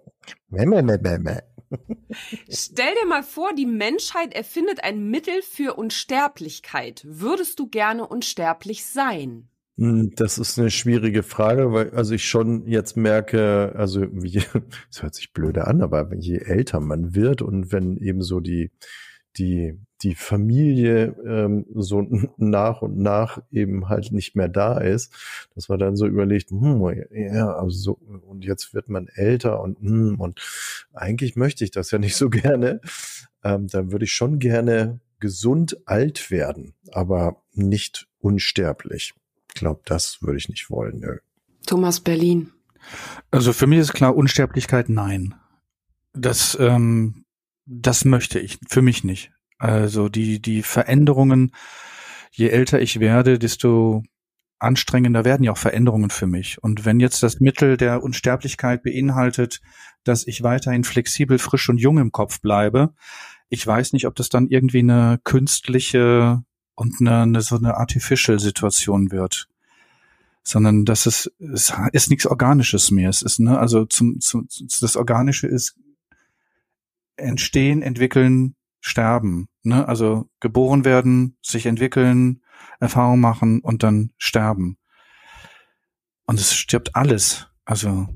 Stell 2.49 2.95
dir 3.01 3.07
mal 3.07 3.23
vor, 3.23 3.55
die 3.55 3.67
Menschheit 3.67 4.35
erfindet 4.35 4.83
ein 4.83 5.11
Mittel 5.11 5.43
für 5.43 5.75
Unsterblichkeit. 5.75 7.05
Würdest 7.07 7.59
du 7.59 7.69
gerne 7.69 8.07
unsterblich 8.07 8.87
sein? 8.87 9.49
Hm, 9.77 10.13
Das 10.17 10.39
ist 10.39 10.59
eine 10.59 10.71
schwierige 10.71 11.23
Frage, 11.23 11.73
weil 11.73 11.91
also 11.91 12.15
ich 12.15 12.29
schon 12.29 12.67
jetzt 12.67 12.97
merke, 12.97 13.75
also 13.77 14.05
es 14.05 15.03
hört 15.03 15.15
sich 15.15 15.33
blöde 15.33 15.67
an, 15.67 15.83
aber 15.83 16.15
je 16.15 16.39
älter 16.39 16.81
man 16.81 17.15
wird 17.15 17.43
und 17.43 17.73
wenn 17.73 17.97
eben 17.97 18.23
so 18.23 18.41
die 18.41 18.71
die 19.37 19.79
die 20.05 20.15
Familie 20.15 21.17
ähm, 21.27 21.65
so 21.75 22.03
nach 22.37 22.83
und 22.83 22.99
nach 22.99 23.43
eben 23.51 23.89
halt 23.89 24.13
nicht 24.13 24.37
mehr 24.37 24.49
da 24.49 24.79
ist, 24.79 25.13
dass 25.55 25.69
man 25.69 25.79
dann 25.79 25.97
so 25.97 26.07
überlegt, 26.07 26.51
hm, 26.51 27.05
ja, 27.11 27.53
also 27.55 27.77
so, 27.77 27.93
und 28.27 28.45
jetzt 28.45 28.75
wird 28.75 28.89
man 28.89 29.09
älter 29.09 29.61
und 29.61 29.81
hm, 29.81 30.21
und 30.21 30.41
eigentlich 30.93 31.37
möchte 31.37 31.65
ich 31.65 31.71
das 31.71 31.91
ja 31.91 31.99
nicht 31.99 32.17
so 32.17 32.31
gerne. 32.31 32.81
Ähm, 33.43 33.67
dann 33.69 33.93
würde 33.93 34.05
ich 34.05 34.13
schon 34.13 34.39
gerne 34.39 35.01
gesund 35.21 35.79
alt 35.87 36.31
werden, 36.31 36.75
aber 36.93 37.43
nicht 37.53 38.07
unsterblich. 38.21 39.15
Ich 39.49 39.55
glaube, 39.55 39.81
das 39.85 40.19
würde 40.21 40.39
ich 40.39 40.49
nicht 40.49 40.71
wollen. 40.71 41.01
Nö. 41.01 41.19
Thomas 41.67 42.01
Berlin. 42.01 42.51
Also 43.31 43.53
für 43.53 43.67
mich 43.67 43.79
ist 43.79 43.95
klar, 43.95 44.17
Unsterblichkeit 44.17 44.89
nein. 44.89 45.35
Das, 46.13 46.57
ähm, 46.61 47.24
das 47.67 48.05
möchte 48.05 48.39
ich, 48.39 48.59
für 48.69 48.83
mich 48.83 49.05
nicht. 49.05 49.33
Also 49.59 50.09
die, 50.09 50.41
die 50.41 50.63
Veränderungen, 50.63 51.53
je 52.33 52.49
älter 52.49 52.81
ich 52.81 53.01
werde, 53.01 53.39
desto 53.39 54.03
anstrengender 54.59 55.25
werden 55.25 55.45
ja 55.45 55.53
auch 55.53 55.59
Veränderungen 55.59 56.11
für 56.11 56.27
mich. 56.27 56.63
Und 56.63 56.85
wenn 56.85 57.01
jetzt 57.01 57.23
das 57.23 57.41
Mittel 57.41 57.77
der 57.77 58.03
Unsterblichkeit 58.03 58.83
beinhaltet, 58.83 59.61
dass 60.05 60.27
ich 60.27 60.43
weiterhin 60.43 60.85
flexibel, 60.85 61.39
frisch 61.39 61.69
und 61.69 61.79
jung 61.79 61.99
im 61.99 62.13
Kopf 62.13 62.41
bleibe, 62.41 62.95
ich 63.49 63.67
weiß 63.67 63.93
nicht, 63.93 64.07
ob 64.07 64.15
das 64.15 64.29
dann 64.29 64.49
irgendwie 64.49 64.81
eine 64.81 65.21
künstliche 65.23 66.43
und 66.75 66.95
eine, 67.01 67.23
eine 67.23 67.41
so 67.41 67.57
eine 67.57 67.77
artificial 67.77 68.39
Situation 68.39 69.11
wird 69.11 69.49
sondern 70.45 70.85
dass 70.85 71.07
es, 71.07 71.33
es 71.39 71.73
ist 71.93 72.11
nichts 72.11 72.27
Organisches 72.27 72.91
mehr. 72.91 73.09
Es 73.09 73.23
ist, 73.23 73.41
ne, 73.41 73.59
also 73.59 73.87
zum, 73.87 74.21
zum, 74.21 74.47
das 74.81 74.95
Organische 74.95 75.47
ist 75.47 75.77
entstehen, 77.17 77.83
entwickeln, 77.83 78.57
sterben. 78.81 79.49
Ne? 79.63 79.87
Also 79.87 80.29
geboren 80.41 80.85
werden, 80.85 81.39
sich 81.43 81.67
entwickeln, 81.67 82.43
Erfahrung 82.81 83.21
machen 83.21 83.61
und 83.61 83.83
dann 83.83 84.11
sterben. 84.19 84.79
Und 86.27 86.41
es 86.41 86.55
stirbt 86.55 86.97
alles. 86.97 87.49
Also 87.65 88.09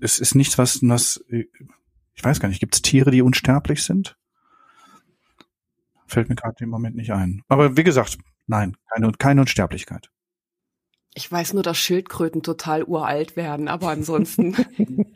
es 0.00 0.18
ist 0.18 0.34
nichts, 0.34 0.58
was, 0.58 0.80
was 0.82 1.24
ich 2.14 2.24
weiß 2.24 2.40
gar 2.40 2.48
nicht, 2.48 2.60
gibt 2.60 2.74
es 2.74 2.82
Tiere, 2.82 3.10
die 3.10 3.22
unsterblich 3.22 3.82
sind? 3.82 4.18
Fällt 6.06 6.28
mir 6.28 6.34
gerade 6.34 6.62
im 6.62 6.70
Moment 6.70 6.96
nicht 6.96 7.12
ein. 7.12 7.42
Aber 7.48 7.76
wie 7.76 7.84
gesagt, 7.84 8.18
nein, 8.46 8.76
keine, 8.92 9.12
keine 9.12 9.40
Unsterblichkeit. 9.40 10.10
Ich 11.14 11.30
weiß 11.30 11.52
nur, 11.52 11.62
dass 11.62 11.76
Schildkröten 11.76 12.42
total 12.42 12.84
uralt 12.84 13.36
werden, 13.36 13.68
aber 13.68 13.88
ansonsten. 13.88 14.56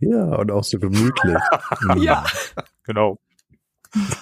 Ja, 0.00 0.34
und 0.36 0.50
auch 0.50 0.64
so 0.64 0.78
gemütlich. 0.78 1.36
Ja. 1.96 2.24
Genau. 2.84 3.18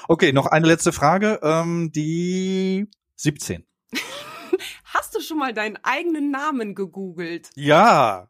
Okay, 0.09 0.33
noch 0.33 0.47
eine 0.47 0.67
letzte 0.67 0.93
Frage. 0.93 1.41
Ähm, 1.43 1.91
die 1.93 2.87
17. 3.17 3.65
Hast 4.85 5.15
du 5.15 5.21
schon 5.21 5.39
mal 5.39 5.55
deinen 5.55 5.79
eigenen 5.83 6.31
Namen 6.31 6.75
gegoogelt? 6.75 7.49
Ja. 7.55 8.29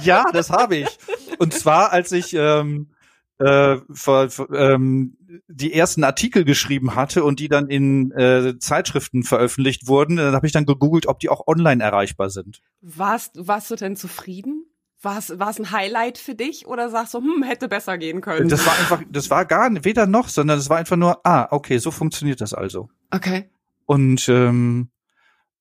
ja, 0.00 0.24
das 0.32 0.50
habe 0.50 0.76
ich. 0.76 0.98
Und 1.38 1.52
zwar, 1.52 1.92
als 1.92 2.12
ich 2.12 2.32
ähm, 2.34 2.94
äh, 3.38 3.76
ver, 3.92 4.30
ver, 4.30 4.50
ähm, 4.50 5.16
die 5.48 5.72
ersten 5.72 6.04
Artikel 6.04 6.44
geschrieben 6.44 6.94
hatte 6.94 7.24
und 7.24 7.40
die 7.40 7.48
dann 7.48 7.68
in 7.68 8.12
äh, 8.12 8.58
Zeitschriften 8.58 9.22
veröffentlicht 9.22 9.86
wurden, 9.86 10.16
dann 10.16 10.34
habe 10.34 10.46
ich 10.46 10.52
dann 10.52 10.66
gegoogelt, 10.66 11.06
ob 11.06 11.20
die 11.20 11.28
auch 11.28 11.46
online 11.46 11.82
erreichbar 11.82 12.30
sind. 12.30 12.60
Warst, 12.80 13.32
warst 13.34 13.70
du 13.70 13.76
denn 13.76 13.96
zufrieden? 13.96 14.66
War 15.02 15.18
es 15.18 15.30
ein 15.30 15.70
Highlight 15.70 16.18
für 16.18 16.34
dich 16.34 16.66
oder 16.66 16.90
sagst 16.90 17.14
du, 17.14 17.18
hm, 17.18 17.42
hätte 17.44 17.68
besser 17.68 17.96
gehen 17.96 18.20
können? 18.22 18.48
Das 18.48 18.66
war 18.66 18.76
einfach, 18.76 19.02
das 19.08 19.30
war 19.30 19.44
gar 19.44 19.70
nicht, 19.70 19.84
weder 19.84 20.06
noch, 20.06 20.28
sondern 20.28 20.58
es 20.58 20.68
war 20.68 20.78
einfach 20.78 20.96
nur, 20.96 21.24
ah, 21.24 21.46
okay, 21.50 21.78
so 21.78 21.90
funktioniert 21.90 22.40
das 22.40 22.54
also. 22.54 22.88
okay. 23.12 23.48
Und 23.84 24.28
ähm, 24.28 24.90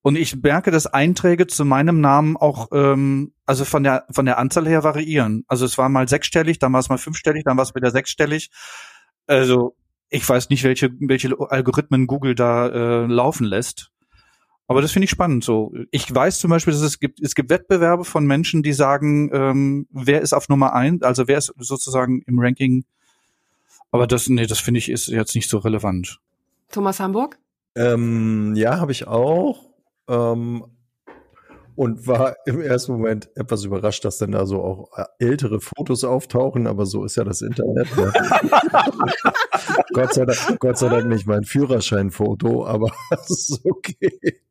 und 0.06 0.18
ich 0.18 0.36
merke, 0.36 0.70
dass 0.70 0.86
Einträge 0.86 1.48
zu 1.48 1.66
meinem 1.66 2.00
Namen 2.00 2.38
auch 2.38 2.68
ähm, 2.72 3.34
also 3.48 3.66
von 3.66 3.84
der 3.84 4.06
von 4.12 4.26
der 4.26 4.38
Anzahl 4.38 4.68
her 4.68 4.84
variieren. 4.84 5.44
Also 5.48 5.66
es 5.66 5.80
war 5.80 5.90
mal 5.90 6.08
sechsstellig, 6.08 6.60
dann 6.60 6.74
war 6.74 6.80
es 6.80 6.90
mal 6.90 7.00
fünfstellig, 7.00 7.44
dann 7.44 7.58
war 7.58 7.64
es 7.64 7.74
wieder 7.74 7.90
sechsstellig. 7.90 8.52
Also 9.28 9.76
ich 10.10 10.28
weiß 10.28 10.50
nicht, 10.50 10.64
welche 10.64 10.92
welche 11.00 11.36
Algorithmen 11.50 12.08
Google 12.08 12.36
da 12.36 12.68
äh, 12.68 13.06
laufen 13.06 13.46
lässt. 13.46 13.92
Aber 14.68 14.82
das 14.82 14.92
finde 14.92 15.06
ich 15.06 15.12
spannend. 15.12 15.44
So, 15.44 15.74
ich 15.92 16.14
weiß 16.14 16.40
zum 16.40 16.50
Beispiel, 16.50 16.74
dass 16.74 16.82
es 16.82 17.00
gibt 17.00 17.22
es 17.22 17.36
gibt 17.36 17.50
Wettbewerbe 17.50 18.06
von 18.06 18.26
Menschen, 18.26 18.64
die 18.64 18.74
sagen, 18.74 19.30
ähm, 19.34 19.88
wer 19.92 20.22
ist 20.22 20.34
auf 20.34 20.50
Nummer 20.50 20.74
eins, 20.74 21.04
also 21.04 21.28
wer 21.28 21.38
ist 21.38 21.54
sozusagen 21.58 22.22
im 22.26 22.40
Ranking. 22.40 22.86
Aber 23.92 24.08
das 24.08 24.28
nee, 24.28 24.48
das 24.48 24.60
finde 24.60 24.80
ich 24.80 24.90
ist 24.90 25.08
jetzt 25.08 25.36
nicht 25.36 25.50
so 25.50 25.60
relevant. 25.60 26.20
Thomas 26.72 27.00
Hamburg? 27.00 27.38
Ähm, 27.76 28.54
ja, 28.56 28.80
habe 28.80 28.92
ich 28.92 29.08
auch. 29.08 29.66
Ähm, 30.08 30.66
und 31.76 32.08
war 32.08 32.38
im 32.46 32.62
ersten 32.62 32.94
Moment 32.94 33.30
etwas 33.36 33.64
überrascht, 33.64 34.06
dass 34.06 34.18
denn 34.18 34.32
da 34.32 34.46
so 34.46 34.62
auch 34.62 34.98
äh, 34.98 35.06
ältere 35.20 35.60
Fotos 35.60 36.04
auftauchen, 36.04 36.68
aber 36.68 36.86
so 36.86 37.04
ist 37.04 37.18
ja 37.18 37.24
das 37.24 37.42
Internet. 37.42 37.96
Ne? 37.98 38.14
Gott, 39.94 40.14
sei 40.14 40.26
Dank, 40.26 40.60
Gott 40.60 40.78
sei 40.78 40.90
Dank 40.90 41.08
nicht 41.08 41.28
mein 41.28 41.44
Führerscheinfoto, 41.44 42.66
aber 42.66 42.92
das 43.10 43.30
ist 43.30 43.62
okay. 43.66 44.42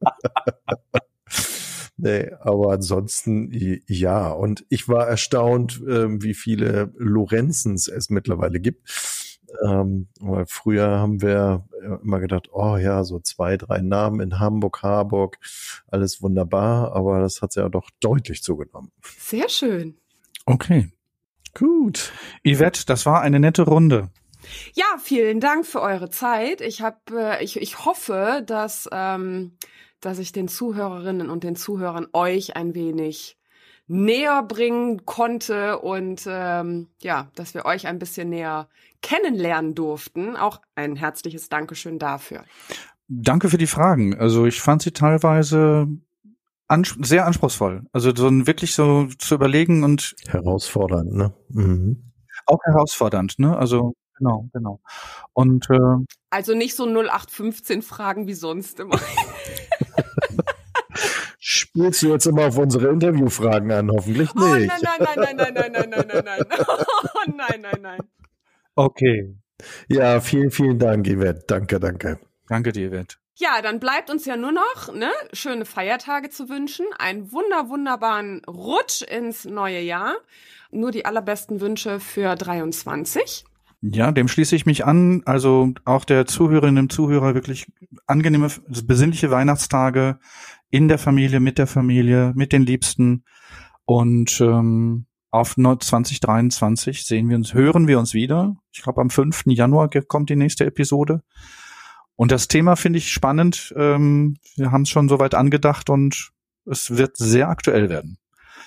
nee, 1.96 2.30
aber 2.40 2.72
ansonsten 2.72 3.50
ja. 3.86 4.30
Und 4.30 4.64
ich 4.68 4.88
war 4.88 5.06
erstaunt, 5.06 5.80
ähm, 5.88 6.22
wie 6.22 6.34
viele 6.34 6.92
Lorenzens 6.96 7.88
es 7.88 8.10
mittlerweile 8.10 8.60
gibt. 8.60 8.88
Ähm, 9.64 10.08
weil 10.20 10.46
früher 10.46 10.88
haben 10.88 11.20
wir 11.20 11.66
äh, 11.82 12.02
immer 12.02 12.20
gedacht, 12.20 12.48
oh 12.52 12.76
ja, 12.76 13.04
so 13.04 13.20
zwei, 13.20 13.56
drei 13.56 13.80
Namen 13.80 14.20
in 14.20 14.38
Hamburg, 14.38 14.82
Harburg, 14.82 15.38
alles 15.88 16.22
wunderbar, 16.22 16.94
aber 16.94 17.20
das 17.20 17.42
hat 17.42 17.54
ja 17.56 17.68
doch 17.68 17.90
deutlich 18.00 18.42
zugenommen. 18.42 18.92
Sehr 19.18 19.48
schön. 19.48 19.98
Okay. 20.46 20.90
Gut. 21.54 22.12
Yvette, 22.46 22.86
das 22.86 23.04
war 23.04 23.20
eine 23.20 23.38
nette 23.38 23.62
Runde. 23.62 24.10
Ja, 24.74 24.84
vielen 24.98 25.38
Dank 25.38 25.66
für 25.66 25.80
eure 25.80 26.10
Zeit. 26.10 26.60
Ich 26.60 26.80
habe, 26.80 26.98
äh, 27.12 27.44
ich, 27.44 27.60
ich 27.60 27.84
hoffe, 27.84 28.42
dass, 28.46 28.88
ähm, 28.90 29.56
dass 30.00 30.18
ich 30.18 30.32
den 30.32 30.48
Zuhörerinnen 30.48 31.30
und 31.30 31.44
den 31.44 31.56
Zuhörern 31.56 32.08
euch 32.12 32.56
ein 32.56 32.74
wenig 32.74 33.36
näher 33.92 34.42
bringen 34.42 35.04
konnte 35.04 35.78
und 35.78 36.24
ähm, 36.26 36.88
ja, 37.02 37.28
dass 37.34 37.52
wir 37.52 37.66
euch 37.66 37.86
ein 37.86 37.98
bisschen 37.98 38.30
näher 38.30 38.68
kennenlernen 39.02 39.74
durften. 39.74 40.34
Auch 40.34 40.62
ein 40.74 40.96
herzliches 40.96 41.50
Dankeschön 41.50 41.98
dafür. 41.98 42.44
Danke 43.08 43.50
für 43.50 43.58
die 43.58 43.66
Fragen. 43.66 44.18
Also 44.18 44.46
ich 44.46 44.62
fand 44.62 44.80
sie 44.80 44.92
teilweise 44.92 45.88
ans 46.68 46.96
sehr 47.02 47.26
anspruchsvoll. 47.26 47.82
Also 47.92 48.14
so 48.16 48.28
ein 48.28 48.46
wirklich 48.46 48.74
so 48.74 49.08
zu 49.18 49.34
überlegen 49.34 49.84
und 49.84 50.14
herausfordernd, 50.26 51.12
ne? 51.12 51.34
Mhm. 51.50 52.12
Auch 52.46 52.60
herausfordernd, 52.64 53.38
ne? 53.38 53.54
Also 53.58 53.94
genau, 54.16 54.48
genau. 54.54 54.80
Und 55.34 55.68
äh, 55.68 56.06
also 56.30 56.54
nicht 56.54 56.76
so 56.76 56.86
0815 56.86 57.82
Fragen 57.82 58.26
wie 58.26 58.34
sonst 58.34 58.80
immer. 58.80 58.98
Spielst 61.74 62.02
du 62.02 62.08
jetzt 62.10 62.26
immer 62.26 62.48
auf 62.48 62.58
unsere 62.58 62.88
Interviewfragen 62.88 63.72
an? 63.72 63.90
Hoffentlich 63.90 64.34
nicht. 64.34 64.36
Oh 64.36 64.54
nein, 64.54 64.68
nein, 64.68 65.16
nein, 65.16 65.36
nein, 65.36 65.54
nein, 65.54 65.72
nein, 65.72 65.90
nein, 65.90 66.06
nein, 66.06 66.24
nein. 66.24 66.58
Oh 66.68 67.30
nein, 67.34 67.60
nein, 67.62 67.80
nein. 67.80 68.00
Okay. 68.74 69.34
Ja, 69.88 70.20
vielen, 70.20 70.50
vielen 70.50 70.78
Dank, 70.78 71.06
Yvette. 71.06 71.44
Danke, 71.46 71.80
danke. 71.80 72.18
Danke 72.48 72.72
dir, 72.72 72.90
Yvette. 72.90 73.16
Ja, 73.36 73.62
dann 73.62 73.80
bleibt 73.80 74.10
uns 74.10 74.26
ja 74.26 74.36
nur 74.36 74.52
noch, 74.52 74.92
ne, 74.92 75.10
schöne 75.32 75.64
Feiertage 75.64 76.28
zu 76.28 76.50
wünschen, 76.50 76.84
einen 76.98 77.32
wunder, 77.32 77.70
wunderbaren 77.70 78.44
Rutsch 78.44 79.00
ins 79.00 79.46
neue 79.46 79.80
Jahr. 79.80 80.16
Nur 80.70 80.90
die 80.90 81.06
allerbesten 81.06 81.62
Wünsche 81.62 82.00
für 82.00 82.34
23. 82.34 83.44
Ja, 83.82 84.12
dem 84.12 84.28
schließe 84.28 84.54
ich 84.54 84.64
mich 84.64 84.84
an. 84.86 85.22
Also 85.24 85.72
auch 85.84 86.04
der 86.04 86.24
Zuhörerinnen 86.24 86.84
und 86.84 86.92
Zuhörer 86.92 87.34
wirklich 87.34 87.66
angenehme, 88.06 88.48
besinnliche 88.84 89.32
Weihnachtstage 89.32 90.18
in 90.70 90.86
der 90.86 90.98
Familie, 90.98 91.40
mit 91.40 91.58
der 91.58 91.66
Familie, 91.66 92.32
mit 92.36 92.52
den 92.52 92.62
Liebsten. 92.62 93.24
Und 93.84 94.40
ähm, 94.40 95.06
auf 95.32 95.56
2023 95.56 97.04
sehen 97.04 97.28
wir 97.28 97.36
uns, 97.36 97.54
hören 97.54 97.88
wir 97.88 97.98
uns 97.98 98.14
wieder. 98.14 98.56
Ich 98.72 98.82
glaube, 98.82 99.00
am 99.00 99.10
5. 99.10 99.44
Januar 99.46 99.90
kommt 100.06 100.30
die 100.30 100.36
nächste 100.36 100.64
Episode. 100.64 101.22
Und 102.14 102.30
das 102.30 102.46
Thema 102.46 102.76
finde 102.76 102.98
ich 102.98 103.10
spannend. 103.10 103.74
Ähm, 103.76 104.36
wir 104.54 104.70
haben 104.70 104.82
es 104.82 104.90
schon 104.90 105.08
soweit 105.08 105.34
angedacht 105.34 105.90
und 105.90 106.30
es 106.66 106.96
wird 106.96 107.16
sehr 107.16 107.48
aktuell 107.48 107.88
werden. 107.88 108.18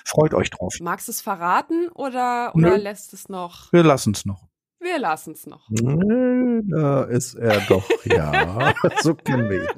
Freut 0.04 0.34
euch 0.34 0.50
drauf. 0.50 0.74
Magst 0.80 1.08
du 1.08 1.12
es 1.12 1.22
verraten 1.22 1.88
oder, 1.94 2.54
oder 2.54 2.76
lässt 2.76 3.14
es 3.14 3.30
noch? 3.30 3.72
Wir 3.72 3.82
lassen 3.82 4.12
es 4.12 4.26
noch. 4.26 4.46
Wir 4.80 4.98
lassen 4.98 5.32
es 5.32 5.46
noch. 5.46 5.66
Da 5.70 7.04
ist 7.04 7.34
er 7.34 7.60
doch, 7.68 7.88
ja. 8.04 8.74
so 9.02 9.14
kennen 9.14 9.48
wir 9.48 9.62
ihn. 9.62 9.68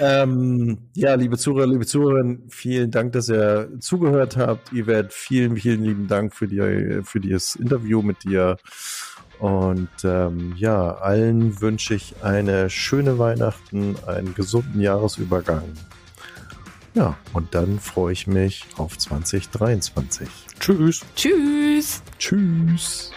Ähm, 0.00 0.78
ja, 0.94 1.14
liebe 1.14 1.38
Zuhörer, 1.38 1.66
liebe 1.66 1.86
Zuhörerinnen, 1.86 2.50
vielen 2.50 2.90
Dank, 2.90 3.12
dass 3.12 3.28
ihr 3.28 3.70
zugehört 3.80 4.36
habt. 4.36 4.70
Yvette, 4.70 5.08
vielen, 5.10 5.56
vielen 5.56 5.84
lieben 5.84 6.08
Dank 6.08 6.34
für, 6.34 6.46
die, 6.46 7.00
für 7.04 7.20
dieses 7.20 7.56
Interview 7.56 8.02
mit 8.02 8.24
dir. 8.24 8.58
Und 9.38 9.88
ähm, 10.04 10.54
ja, 10.56 10.94
allen 10.94 11.60
wünsche 11.60 11.94
ich 11.94 12.14
eine 12.22 12.70
schöne 12.70 13.18
Weihnachten, 13.18 13.96
einen 14.06 14.34
gesunden 14.34 14.80
Jahresübergang. 14.80 15.64
Ja, 16.94 17.16
und 17.32 17.54
dann 17.54 17.80
freue 17.80 18.12
ich 18.12 18.28
mich 18.28 18.64
auf 18.76 18.96
2023. 18.96 20.28
Tschüss. 20.60 21.00
Tschüss. 21.16 22.02
Tschüss. 22.18 23.10